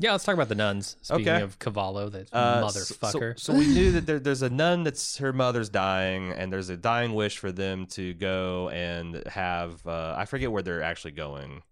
[0.00, 0.96] Yeah, let's talk about the nuns.
[1.02, 1.42] Speaking Okay.
[1.42, 3.38] of Cavallo, that Uh, motherfucker.
[3.38, 6.68] So, so we knew that there, there's a nun that's her mother's dying, and there's
[6.68, 9.84] a dying wish for them to go and have.
[9.86, 11.62] Uh, I forget where they're actually going.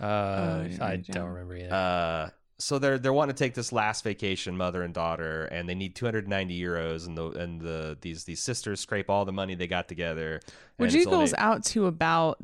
[0.00, 2.32] uh, Oh, I don't remember either.
[2.62, 5.96] So they're they're wanting to take this last vacation, mother and daughter, and they need
[5.96, 9.88] 290 euros, and the and the these these sisters scrape all the money they got
[9.88, 10.40] together,
[10.76, 12.36] Which equals only- out to about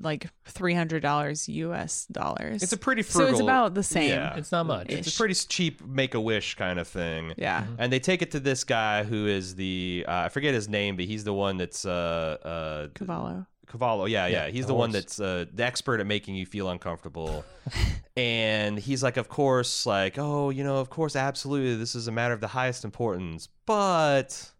[0.00, 2.62] like three hundred dollars US dollars.
[2.62, 3.28] It's a pretty frugal.
[3.28, 4.10] so it's about the same.
[4.10, 4.36] Yeah.
[4.36, 4.90] it's not much.
[4.90, 7.32] it's a pretty cheap make a wish kind of thing.
[7.38, 7.62] Yeah.
[7.62, 7.74] Mm-hmm.
[7.78, 10.96] And they take it to this guy who is the uh, I forget his name,
[10.96, 13.46] but he's the one that's uh uh Cavallo.
[13.72, 14.04] Cavallo.
[14.04, 14.44] Yeah, yeah.
[14.46, 17.44] Yeah, He's the one that's uh, the expert at making you feel uncomfortable.
[18.16, 22.12] and he's like, of course, like, oh, you know, of course, absolutely, this is a
[22.12, 24.50] matter of the highest importance, but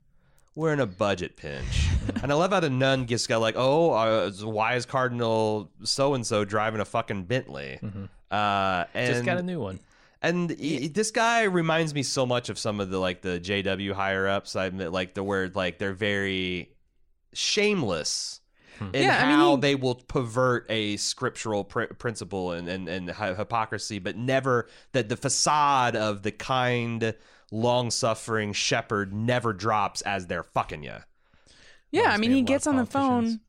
[0.54, 1.88] we're in a budget pinch.
[2.22, 6.14] and I love how the nun gets got like, oh, uh, why is Cardinal so
[6.14, 7.78] and so driving a fucking Bentley?
[7.82, 8.08] Mhm.
[8.30, 9.78] Uh, and Just got a new one.
[10.22, 13.92] and he- this guy reminds me so much of some of the like the JW
[13.92, 14.56] higher ups.
[14.56, 16.70] I admit, like the word like they're very
[17.34, 18.40] shameless
[18.78, 18.90] Hmm.
[18.94, 22.88] in Yeah, I mean, how he- they will pervert a scriptural pr- principle and and
[22.88, 27.14] and hypocrisy, but never that the facade of the kind,
[27.50, 30.96] long suffering shepherd never drops as they're fucking you.
[31.90, 33.40] Yeah, I mean, he of a lot gets on the phone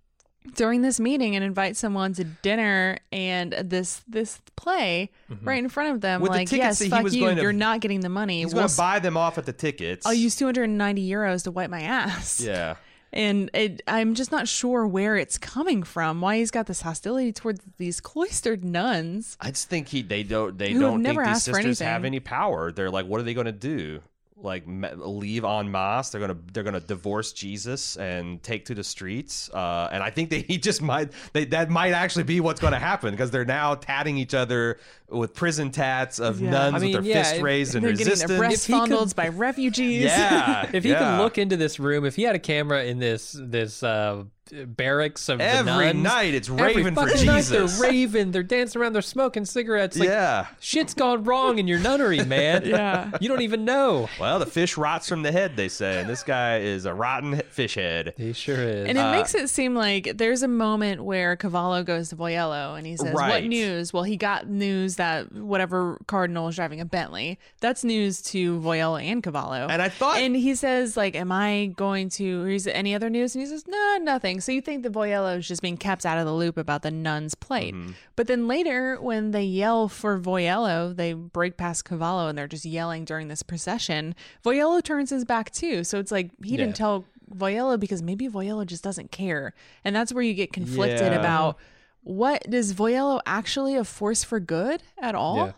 [0.56, 5.48] during this meeting and invites someone to dinner and this this play Mm-hmm.
[5.48, 6.22] right in front of them.
[6.22, 8.40] With like, tickets yes, fuck you, to- you're not getting the money.
[8.44, 10.06] He's We'll going to buy them off at the tickets.
[10.06, 12.42] I'll use 290 euros to wipe my ass.
[12.42, 12.76] yeah.
[13.14, 16.20] And it, I'm just not sure where it's coming from.
[16.20, 19.38] Why he's got this hostility towards these cloistered nuns.
[19.40, 21.56] I just think he they don't they Who have don't think never these asked for
[21.56, 22.72] sisters have any power.
[22.72, 24.02] They're like, what are they going to do?
[24.36, 26.10] Like leave en masse?
[26.10, 29.50] They're gonna they're gonna divorce Jesus and take to the streets.
[29.54, 32.74] Uh, and I think that he just might they, that might actually be what's going
[32.74, 34.80] to happen because they're now tatting each other
[35.10, 36.50] with prison tats of Yeah.
[36.50, 38.30] nuns I mean, with their yeah, fists if- raised and They're getting resistance.
[38.30, 40.04] their breasts If he could- fondled by refugees.
[40.06, 41.00] yeah, If he yeah.
[41.18, 45.30] could look into this room, if he had a camera in this this uh, barracks
[45.30, 47.80] of the every nuns, night, it's every raving for fucking night Jesus.
[47.80, 49.98] they're raving, they're dancing around, they're smoking cigarettes.
[49.98, 50.48] Like, yeah.
[50.60, 52.64] shit's gone wrong in your nunnery, man.
[52.74, 53.12] Yeah.
[53.22, 54.10] you don't even know.
[54.20, 57.42] Well, the fish rots from the head, they say, and this guy is a rotten
[57.50, 58.14] fish head.
[58.18, 58.88] He sure is.
[58.88, 62.78] And it Uh, makes it seem like there's a moment where Cavallo goes to Voiello
[62.78, 63.30] and he says, Right.
[63.30, 63.94] What news?
[63.94, 67.38] Well, he got news that whatever cardinal is driving a Bentley.
[67.60, 69.68] That's news to Voiello and Cavallo.
[69.70, 72.96] And I thought and he says, like, am I going to, or is it any
[72.96, 73.36] other news?
[73.36, 74.33] And he says, no, nothing.
[74.42, 76.92] So you think the Voiello is just being kept out of the loop about the
[76.92, 77.74] nun's plate.
[77.74, 77.92] Mm-hmm.
[78.16, 82.66] But then later, when they yell for Voiello, they break past Cavallo and they're just
[82.66, 84.16] yelling during this procession.
[84.44, 85.84] Voiello turns his back too.
[85.84, 86.58] So it's like he Yeah.
[86.58, 89.54] didn't tell Voiello because maybe Voiello just doesn't care.
[89.84, 91.20] And that's where you get conflicted Yeah.
[91.20, 91.58] about
[92.02, 95.38] what does Voiello actually a force for good at all?
[95.38, 95.52] yeah.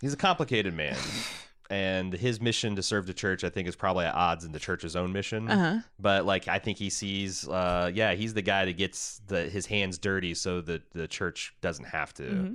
[0.00, 0.96] He's a complicated man.
[1.70, 4.58] And his mission to serve the church, I think, is probably at odds in the
[4.58, 5.50] church's own mission.
[5.50, 5.80] Uh-huh.
[6.00, 9.66] But like, I think he sees, uh, yeah, he's the guy that gets the his
[9.66, 12.22] hands dirty so that the church doesn't have to.
[12.22, 12.54] Mm-hmm.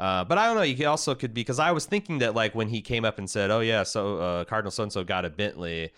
[0.00, 0.62] Uh, but I don't know.
[0.62, 3.28] You also could be because I was thinking that like when he came up and
[3.28, 5.92] said, "Oh yeah, so uh, Cardinal so and so got a Bentley,"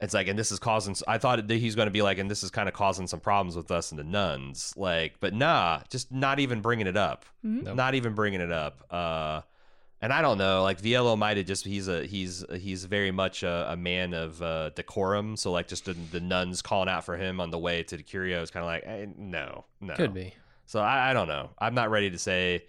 [0.00, 0.94] it's like, and this is causing.
[1.08, 3.20] I thought that he's going to be like, and this is kind of causing some
[3.20, 4.74] problems with us and the nuns.
[4.76, 7.24] Like, but nah, just not even bringing it up.
[7.44, 7.64] Mm-hmm.
[7.64, 7.76] Nope.
[7.76, 8.84] Not even bringing it up.
[10.02, 13.42] And I don't know, like Voiello might have just he's a he's he's very much
[13.42, 15.36] a, a man of uh, decorum.
[15.36, 18.02] So like just the, the nuns calling out for him on the way to the
[18.02, 20.34] curio is kind of like eh, no, no, Could be.
[20.66, 21.50] So I, I don't know.
[21.58, 22.64] I'm not ready to say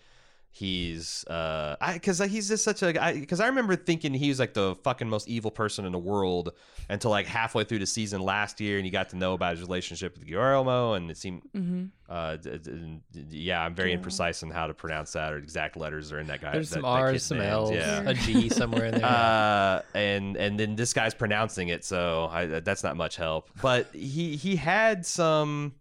[0.57, 4.39] he's uh I because he's just such a because I, I remember thinking he was
[4.39, 6.53] like the fucking most evil person in the world
[6.89, 9.61] until like halfway through the season last year and you got to know about his
[9.61, 14.41] relationship with Guillermo and it seemed hmm uh d- d- d- yeah I'm very imprecise
[14.41, 16.83] on how to pronounce that or exact letters are in that guy There's that, some
[16.83, 17.51] that R's, some names.
[17.51, 19.05] L's, yeah a G somewhere in there.
[19.05, 23.49] uh, and and then this guy's pronouncing it, so I, that's not much help.
[23.61, 25.75] But he he had some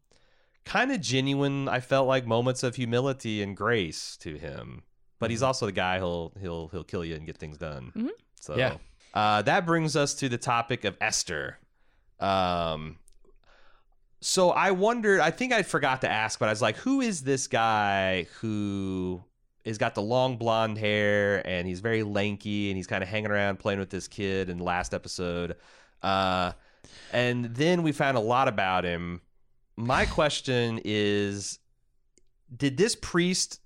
[0.67, 4.83] kind of genuine, I felt like moments of humility and grace to him.
[5.19, 7.91] But he's also the guy who'll he'll he'll kill you and get things done.
[7.97, 8.11] Mhm.
[8.39, 8.77] So Yeah.
[9.15, 11.59] uh, that brings us to the topic of Esther.
[12.21, 12.99] Um,
[14.21, 15.21] so I wondered.
[15.21, 19.23] I think I forgot to ask, but I was like, who is this guy who
[19.65, 23.31] has got the long blonde hair and he's very lanky and he's kind of hanging
[23.31, 25.57] around playing with this kid in the last episode.
[26.03, 26.53] Uh,
[27.13, 29.21] and then we found a lot about him.
[29.77, 31.59] My question is
[32.55, 33.61] did this priest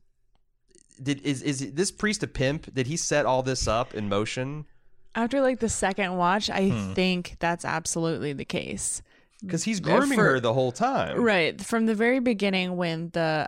[1.03, 2.73] did is is this priest a pimp?
[2.75, 4.67] Did he set all this up in motion?
[5.15, 6.93] After like the second watch, I Hmm.
[6.95, 9.03] think that's absolutely the case.
[9.41, 11.19] Because he's grooming for- her the whole time.
[11.21, 11.61] Right.
[11.61, 13.47] From the very beginning, when the.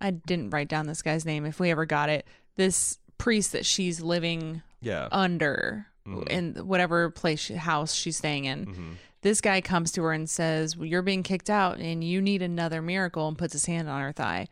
[0.00, 2.26] I didn't write down this guy's name if we ever got it.
[2.56, 5.08] This priest that she's living Yeah.
[5.10, 6.28] under Mhm.
[6.28, 8.66] in whatever place, she, house she's staying in.
[8.66, 8.94] Mhm.
[9.26, 12.42] This guy comes to her and says, well, You're being kicked out and you need
[12.42, 14.46] another miracle, and puts his hand on her thigh.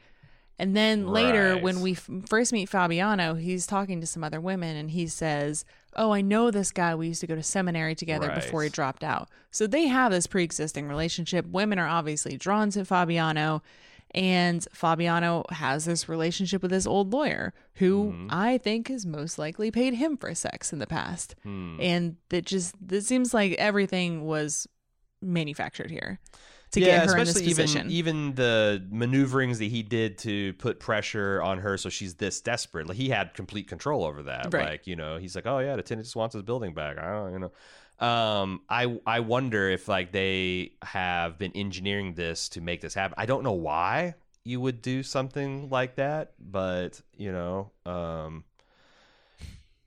[0.59, 1.63] And then later, Right.
[1.63, 5.65] when we f- first meet Fabiano, he's talking to some other women and he says,
[5.95, 6.93] Oh, I know this guy.
[6.97, 8.35] We used to go to seminary together Right.
[8.35, 9.29] before he dropped out.
[9.53, 11.47] So they have this pre existing relationship.
[11.47, 13.63] Women are obviously drawn to Fabiano.
[14.15, 18.29] And Fabiano has this relationship with this old lawyer who Mm-hmm.
[18.31, 21.35] I think has most likely paid him for sex in the past.
[21.43, 21.77] Hmm.
[21.81, 24.69] And that just, it seems like everything was
[25.21, 26.21] manufactured here
[26.75, 30.53] to yeah, get her in this especially even even the maneuverings that he did to
[30.55, 32.87] put pressure on her, so she's this desperate.
[32.87, 34.53] Like he had complete control over that.
[34.53, 34.71] Right.
[34.71, 36.99] Like you know, he's like, oh yeah, the tenant just wants his building back.
[36.99, 38.07] I don't, you know.
[38.07, 43.15] Um, I I wonder if like they have been engineering this to make this happen.
[43.17, 44.15] I don't know why
[44.45, 48.45] you would do something like that, but you know, um.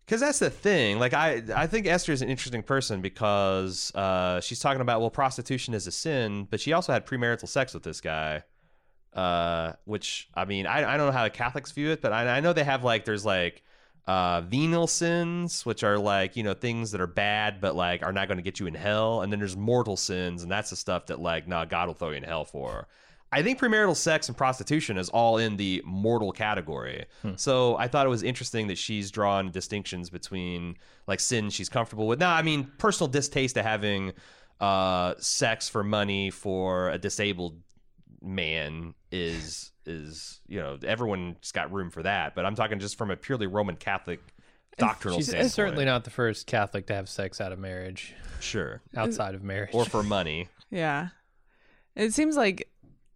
[0.07, 0.99] Because that's the thing.
[0.99, 5.09] Like I, I think Esther is an interesting person because uh, she's talking about well,
[5.09, 8.43] prostitution is a sin, but she also had premarital sex with this guy.
[9.13, 12.37] Uh, which I mean, I, I don't know how the Catholics view it, but I,
[12.37, 13.63] I know they have like there's like
[14.05, 18.13] uh, venial sins, which are like you know things that are bad, but like are
[18.13, 20.77] not going to get you in hell, and then there's mortal sins, and that's the
[20.77, 22.87] stuff that like nah, God will throw you in hell for.
[23.31, 27.05] I think premarital sex and prostitution is all in the mortal category.
[27.35, 32.07] So I thought it was interesting that she's drawn distinctions between like sin she's comfortable
[32.07, 32.19] with.
[32.19, 34.13] Now, I mean, personal distaste to having
[34.61, 37.59] uh, sex for money for a disabled
[38.21, 42.33] man is is you know everyone's got room for that.
[42.33, 44.19] But I'm talking just from a purely Roman Catholic
[44.77, 45.51] doctrinal She's standpoint.
[45.51, 49.71] certainly not the first Catholic to have sex out of marriage, sure, outside of marriage.
[49.73, 50.47] or for money.
[50.69, 51.09] Yeah.
[51.95, 52.69] It seems like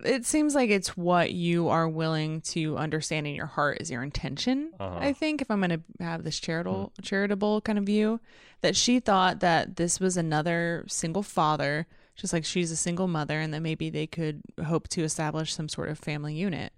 [0.05, 4.03] it seems like it's what you are willing to understand in your heart is your
[4.03, 4.71] intention.
[4.79, 4.97] Uh-huh.
[4.99, 8.19] I think if I'm going to have this charitable charitable kind of view
[8.61, 13.39] that she thought that this was another single father just like she's a single mother
[13.39, 16.71] and that maybe they could hope to establish some sort of family unit.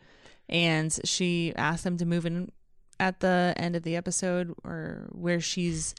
[0.48, 2.52] And she asked them to move in
[3.00, 5.96] at the end of the episode or where she's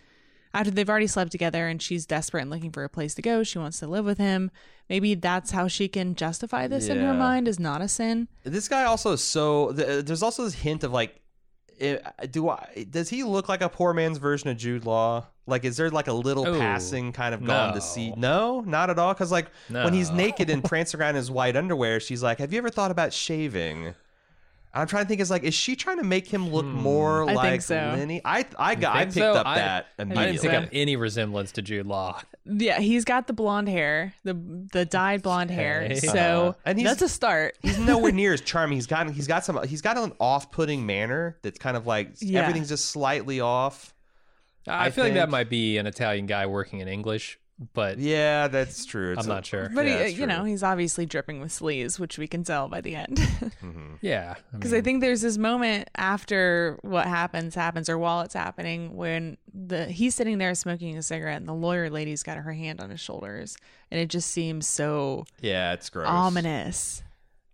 [0.55, 3.43] after they've already slept together and she's desperate and looking for a place to go,
[3.43, 4.51] she wants to live with him.
[4.89, 7.19] Maybe that's how she can justify this in her Yeah.
[7.19, 8.29] mind as not a sin.
[8.45, 9.73] This guy also is so.
[9.73, 11.21] th- There's also this hint of like,
[11.81, 11.99] eh,
[12.31, 12.87] do I?
[12.91, 15.27] Does he look like a poor man's version of Jude Law?
[15.47, 18.13] Like, is there like a little Oh, passing kind of gone to see?
[18.17, 19.13] No, not at all.
[19.13, 20.17] Because like when he's No.
[20.17, 23.13] naked and prancing around in his white underwear, she's like, "Have you ever thought about
[23.13, 23.95] shaving?"
[24.75, 25.21] I'm trying to think.
[25.21, 27.77] Is like, is she trying to make him look more I like so.
[27.77, 28.21] Lenny?
[28.25, 29.35] I I got I think picked so?
[29.35, 32.21] up I- that I didn't pick up any resemblance to Jude Law.
[32.45, 34.35] Yeah, he's got the blonde hair, the
[34.73, 35.83] the dyed blonde hair.
[35.85, 35.95] Okay.
[35.97, 36.53] So Uh-huh.
[36.67, 37.57] And he's- that's a start.
[37.63, 38.77] he's nowhere near as charming.
[38.77, 42.41] He's got he's got some he's got an off-putting manner that's kind of like Yeah.
[42.41, 43.95] everything's just slightly off.
[44.67, 47.39] I, I feel like that might be an Italian guy working in English,
[47.73, 49.13] but Yeah, that's true.
[49.13, 49.71] It's I'm a- not sure.
[49.73, 52.81] But Yeah, he, you know, he's obviously dripping with sleaze, which we can tell by
[52.81, 53.17] the end.
[53.63, 53.99] Mhm.
[54.03, 58.97] Yeah, Because I think there's this moment after what happens happens, or while it's happening,
[58.97, 62.81] when the he's sitting there smoking a cigarette, and the lawyer lady's got her hand
[62.81, 63.57] on his shoulders,
[63.93, 66.09] and it just seems so Yeah, it's gross.
[66.09, 67.04] ominous.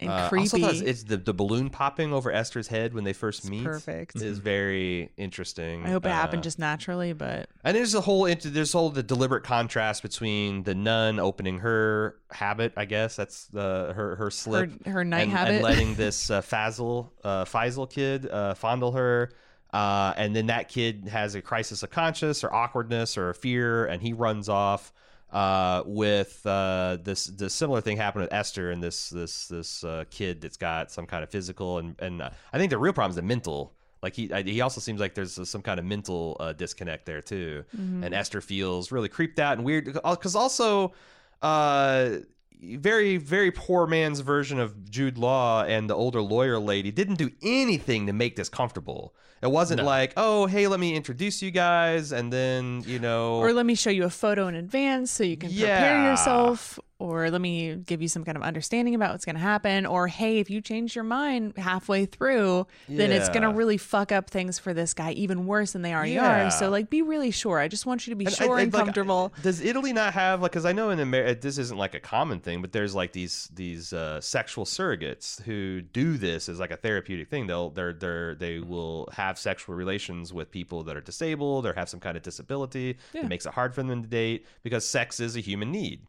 [0.00, 0.48] And Uh, also creepy.
[0.62, 3.64] thought it's, it's the, the balloon popping over Esther's head when they first meet.
[3.64, 4.16] perfect.
[4.16, 5.84] Is very interesting.
[5.86, 8.90] I hope it Uh, happened just naturally, but And there's a whole into there's whole
[8.90, 14.16] the deliberate contrast between the nun opening her habit, I guess that's the her her
[14.16, 15.54] her, slip, her night and, habit.
[15.56, 19.30] and letting this uh, Faisal uh, Faisal kid uh, fondle her.
[19.72, 24.02] Uh, and then that kid has a crisis of conscience or awkwardness or fear, and
[24.02, 24.92] he runs off.
[25.32, 30.04] Uh, with uh, this the similar thing happened with Esther and this this this uh,
[30.10, 33.10] kid that's got some kind of physical and and uh, I think the real problem
[33.10, 33.72] is the mental.
[34.02, 37.20] Like he I, he also seems like there's some kind of mental uh, disconnect there
[37.20, 37.64] too,
[38.04, 40.94] and Esther feels really creeped out and weird because also
[41.42, 42.16] uh
[42.62, 47.30] very very poor man's version of Jude Law and the older lawyer lady didn't do
[47.42, 49.14] anything to make this comfortable.
[49.42, 49.86] It wasn't No.
[49.86, 53.74] like, oh, hey, let me introduce you guys, and then you know, or let me
[53.74, 55.78] show you a photo in advance so you can Yeah.
[55.78, 59.40] prepare yourself or let me give you some kind of understanding about what's going to
[59.40, 63.76] happen or hey if you change your mind halfway through then it's going to really
[63.76, 66.46] fuck up things for this guy even worse than they already Yeah.
[66.46, 68.62] are so like be really sure i just want you to be And sure I-
[68.62, 70.52] and like, comfortable Does Italy not have like?
[70.52, 73.48] Because I know in America this isn't like a common thing, but there's like these
[73.54, 77.46] these uh, sexual surrogates who do this as like a therapeutic thing.
[77.46, 81.88] They'll they're they're they will have sexual relations with people that are disabled or have
[81.88, 83.22] some kind of disability Yeah.
[83.22, 86.00] that makes it hard for them to date because sex is a human need.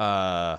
[0.00, 0.58] Uh,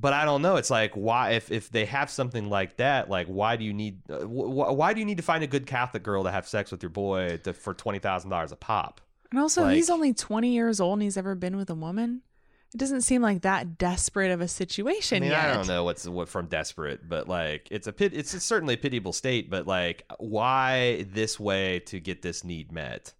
[0.00, 0.56] but I don't know.
[0.56, 4.00] It's like why if if they have something like that, like why do you need
[4.08, 6.70] uh, wh- why do you need to find a good Catholic girl to have sex
[6.70, 9.00] with your boy to, for twenty thousand dollars a pop?
[9.30, 12.22] and also he's only 20 years old and he's ever been with a woman
[12.74, 15.84] it doesn't seem like that desperate of a situation I mean, yet I don't know
[15.84, 18.12] what's what from desperate, but like it's a pit.
[18.14, 23.14] It's certainly a pitiable state, but like why this way to get this need met?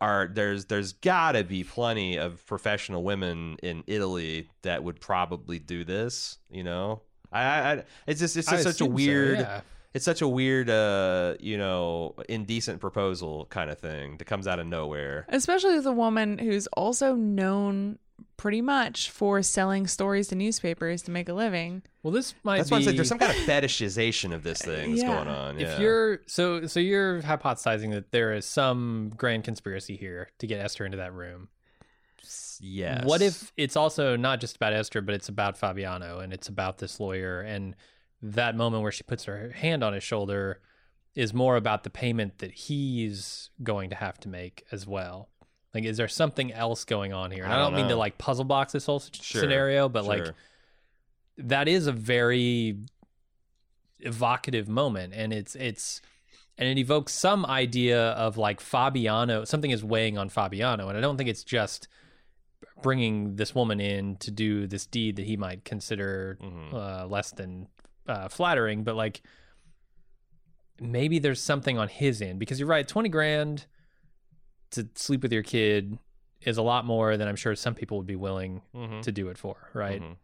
[0.00, 5.84] Are there's there's gotta be plenty of professional women in Italy that would probably do
[5.84, 6.38] this.
[6.50, 9.38] You know, I, I I- it's just it's just such a assume so, weird.
[9.38, 9.60] yeah.
[9.94, 14.58] It's such a weird, uh, you know, indecent proposal kind of thing that comes out
[14.58, 15.24] of nowhere.
[15.30, 17.98] especially with a woman who's also known
[18.36, 21.82] pretty much for selling stories to newspapers to make a living.
[22.02, 22.74] Well, this might That's be.
[22.74, 25.08] why I'm saying there's some kind of fetishization of this thing that's Yeah.
[25.14, 25.58] going on.
[25.58, 30.60] If you're so so you're hypothesizing that there is some grand conspiracy here to get
[30.60, 31.48] Esther into that room.
[32.60, 33.04] Yes.
[33.04, 36.78] What if it's also not just about Esther, but it's about Fabiano and it's about
[36.78, 37.74] this lawyer and
[38.22, 40.60] that moment where she puts her hand on his shoulder
[41.14, 45.28] is more about the payment that he's going to have to make as well.
[45.76, 47.44] Like, is there something else going on here?
[47.44, 50.04] And I, I don't, don't mean to like puzzle box this whole Sure, scenario, but
[50.04, 50.26] like
[51.38, 52.76] that is a very
[54.00, 55.12] evocative moment.
[55.14, 56.00] And it's it's
[56.58, 60.88] and it evokes some idea of like Fabiano something is weighing on Fabiano.
[60.88, 61.88] And I don't think it's just
[62.82, 66.72] bringing this woman in to do this deed that he might consider Mhm.
[66.74, 67.68] uh, less than
[68.06, 68.82] uh, flattering.
[68.84, 69.20] But like
[70.80, 72.38] maybe there's something on his end.
[72.38, 73.66] Because you're right 20 grand
[74.76, 75.98] to sleep with your kid
[76.42, 79.02] is a lot more than I'm sure some people would be willing Mhm.
[79.02, 80.16] to do it for right Mhm.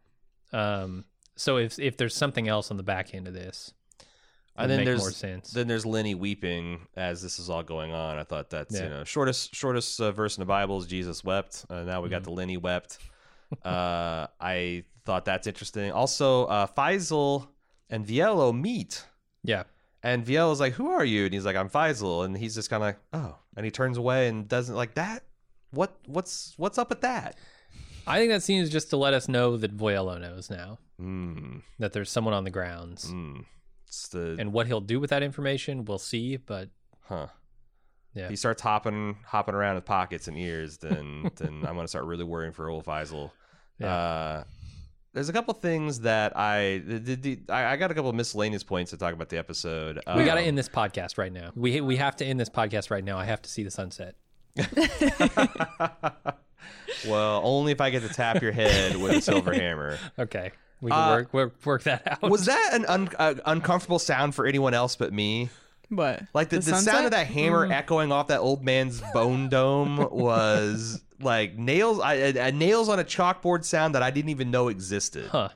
[0.56, 1.04] um,
[1.36, 3.72] so if if there's something else on the back end of this,
[4.54, 5.50] And then there's more sense.
[5.50, 8.18] then there's Lenny weeping as this is all going on.
[8.18, 8.84] I thought that's Yeah.
[8.84, 11.64] you know shortest shortest uh, verse in the Bible is Jesus wept.
[11.70, 12.24] Uh, now we got Mhm.
[12.24, 12.98] the Lenny wept.
[13.64, 15.90] uh, I thought that's interesting.
[15.90, 17.48] Also, uh, Faisal
[17.90, 19.04] and Voiello meet.
[19.42, 19.64] yeah,
[20.04, 22.82] And Voiello's like, "Who are you?" And he's like, "I'm Faisal." And he's just kind
[22.82, 25.24] of like, "Oh," and he turns away and doesn't like that.
[25.70, 27.36] What what's what's up with that?
[28.06, 31.58] I think that seems just to let us know that Voiello knows now Hmm.
[31.78, 33.12] that there's someone on the grounds.
[33.86, 36.36] It's the and what he'll do with that information, we'll see.
[36.36, 36.70] But
[37.02, 37.28] huh.
[38.14, 38.24] Yeah.
[38.24, 42.04] If he starts hopping hopping around with pockets and ears, then then I'm gonna start
[42.04, 43.30] really worrying for old Faisal.
[43.78, 43.94] Yeah.
[43.94, 44.44] Uh,
[45.14, 48.96] there's a couple things that I the, I got a couple of miscellaneous points to
[48.96, 49.96] talk about the episode.
[50.16, 51.50] we got to Um, end this podcast right now.
[51.54, 53.18] We we have to end this podcast right now.
[53.18, 54.14] I have to see the sunset.
[57.06, 59.98] well, only if I get to tap your head with a silver hammer.
[60.18, 62.30] Okay, we can Uh, work, work work that out.
[62.30, 65.50] Was that an un, uh, uncomfortable sound for anyone else but me?
[65.94, 67.72] But Like the, the, sound of that hammer Mm.
[67.72, 72.00] echoing off that old man's bone dome was like nails.
[72.00, 75.28] I, I, I- nails on a chalkboard sound that I didn't even know existed.
[75.30, 75.50] Huh?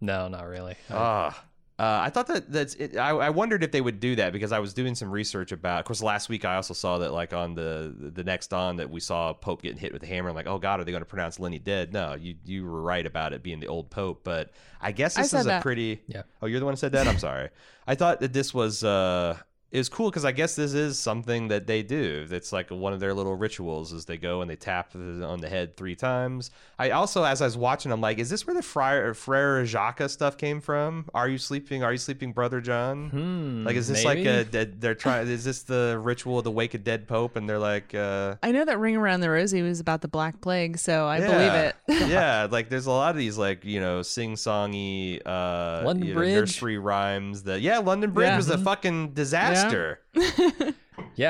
[0.00, 0.76] No, not really.
[0.88, 1.44] I- Ah.
[1.80, 2.74] Uh, I thought that that's.
[2.74, 5.50] It, I, I wondered if they would do that because I was doing some research
[5.50, 5.78] about.
[5.80, 8.90] Of course, last week I also saw that like on the the next on that
[8.90, 10.28] we saw Pope getting hit with a hammer.
[10.28, 11.90] I'm like, oh God, are they going to pronounce Lenny dead?
[11.90, 15.30] No, you you were right about it being the old Pope, but I guess this
[15.30, 15.62] said is a that.
[15.62, 16.02] pretty.
[16.06, 16.24] Yeah.
[16.42, 17.08] Oh, you're the one who said that.
[17.08, 17.48] I'm sorry.
[17.86, 19.38] I thought that this was uh
[19.70, 22.26] it was cool because I guess this is something that they do.
[22.30, 25.48] It's like one of their little rituals is they go and they tap on the
[25.48, 26.50] head three times.
[26.78, 30.08] I also, as I was watching, I'm like, is this where the Friar, Frere Jacques
[30.10, 31.04] stuff came from?
[31.14, 31.84] Are you sleeping?
[31.84, 33.10] Are you sleeping, Brother John?
[33.10, 34.24] Hmm, Like, is this maybe?
[34.24, 35.28] like a dead, they're trying?
[35.28, 37.36] Is this the ritual of the wake of dead pope?
[37.36, 40.40] And they're like, uh, I know that Ring Around the Rosie was about the Black
[40.40, 41.26] Plague, so I yeah.
[41.28, 41.52] believe
[42.00, 42.08] it.
[42.10, 46.14] yeah, like there's a lot of these like you know sing songy uh, London you
[46.14, 46.34] know, Bridge?
[46.34, 47.44] nursery rhymes.
[47.44, 48.36] That yeah, London Bridge Yeah.
[48.36, 49.59] was a fucking disaster.
[49.59, 49.59] Yeah,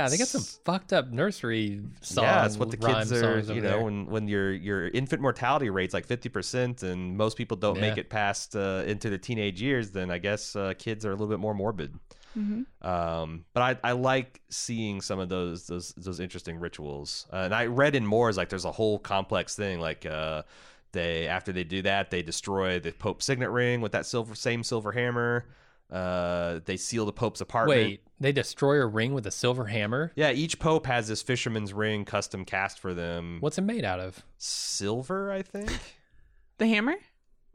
[0.09, 2.25] they got some fucked up nursery songs.
[2.25, 3.39] yeah, that's what the kids are.
[3.41, 3.83] You know, there.
[3.83, 7.99] when when your your infant mortality rate's like fifty percent, and most people don't make
[7.99, 11.29] it past uh, into the teenage years, then I guess uh, kids are a little
[11.29, 11.95] bit more morbid.
[12.83, 17.27] Um, but I, I like seeing some of those those those interesting rituals.
[17.33, 19.81] Uh, and I read in more is like there's a whole complex thing.
[19.81, 20.43] Like uh,
[20.93, 24.63] they after they do that, they destroy the Pope's signet ring with that silver same
[24.63, 25.47] silver hammer.
[25.91, 27.79] Uh, they seal the Pope's apartment.
[27.81, 30.13] Wait, they destroy a ring with a silver hammer?
[30.15, 33.39] Yeah, each pope has this fisherman's ring custom cast for them.
[33.41, 34.23] What's it made out of?
[34.39, 35.33] silver?
[35.33, 35.73] I think.
[36.59, 36.97] the hammer?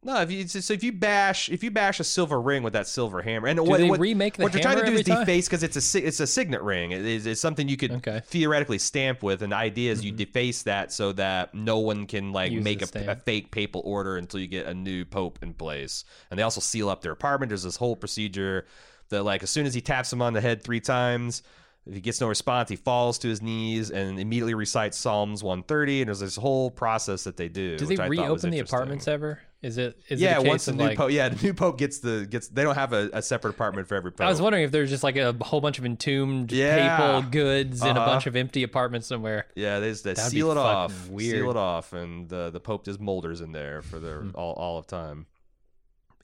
[0.06, 2.88] No, if you so if you bash if you bash a silver ring with that
[2.88, 5.03] silver hammer, and Do what, they what, remake the what they're trying to do is
[5.03, 6.91] deface because it's a it's a signet ring.
[6.91, 8.22] It is it's something you could Okay.
[8.28, 10.18] theoretically stamp with, and the idea is you mm-hmm.
[10.18, 14.18] deface that so that no one can like Use make a, a fake papal order
[14.18, 16.06] until you get a new pope in place.
[16.30, 17.49] And they also seal up their apartment.
[17.49, 18.68] There's this whole procedure
[19.10, 21.41] that like as soon as he taps him on the head three times.
[21.88, 26.01] If he gets no response, he falls to his knees and immediately recites Psalms 130.
[26.01, 27.78] And there's this whole process that they do.
[27.78, 29.39] Do they I thought was reopen the apartments ever?
[29.66, 31.97] Is it is yeah, it once the new like, pope, yeah, the new pope gets
[31.97, 32.49] the gets.
[32.49, 34.22] They don't have a, a separate apartment for every pope.
[34.28, 36.97] I was wondering if there's just like a whole bunch of entombed Yeah.
[36.97, 38.05] papal goods in a Uh-huh.
[38.05, 39.47] bunch of empty apartments somewhere.
[39.55, 41.38] yeah, they just they seal it off, weird.
[41.39, 44.30] seal it off, and the the pope just molders in there for the Hmm.
[44.36, 45.26] all, all of time.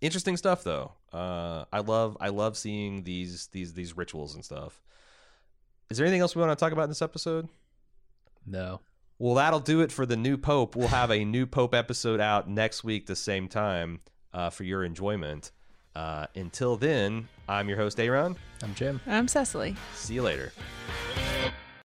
[0.02, 0.92] Interesting stuff, though.
[1.12, 4.82] Uh, I love I love seeing these these these rituals and stuff.
[5.90, 7.50] Is there anything else we want to talk about in this episode?
[8.46, 8.82] No.
[9.22, 10.76] Well, that'll do it for the new pope.
[10.76, 14.00] We'll have a new pope episode out next week, the same time,
[14.34, 15.52] uh, for your enjoyment.
[15.96, 18.36] Uh, until then, I'm your host, Aaron.
[18.64, 19.00] I'm Jim.
[19.06, 19.76] I'm Cecily.
[19.94, 20.52] See you later.
[20.58, 21.11] Bye.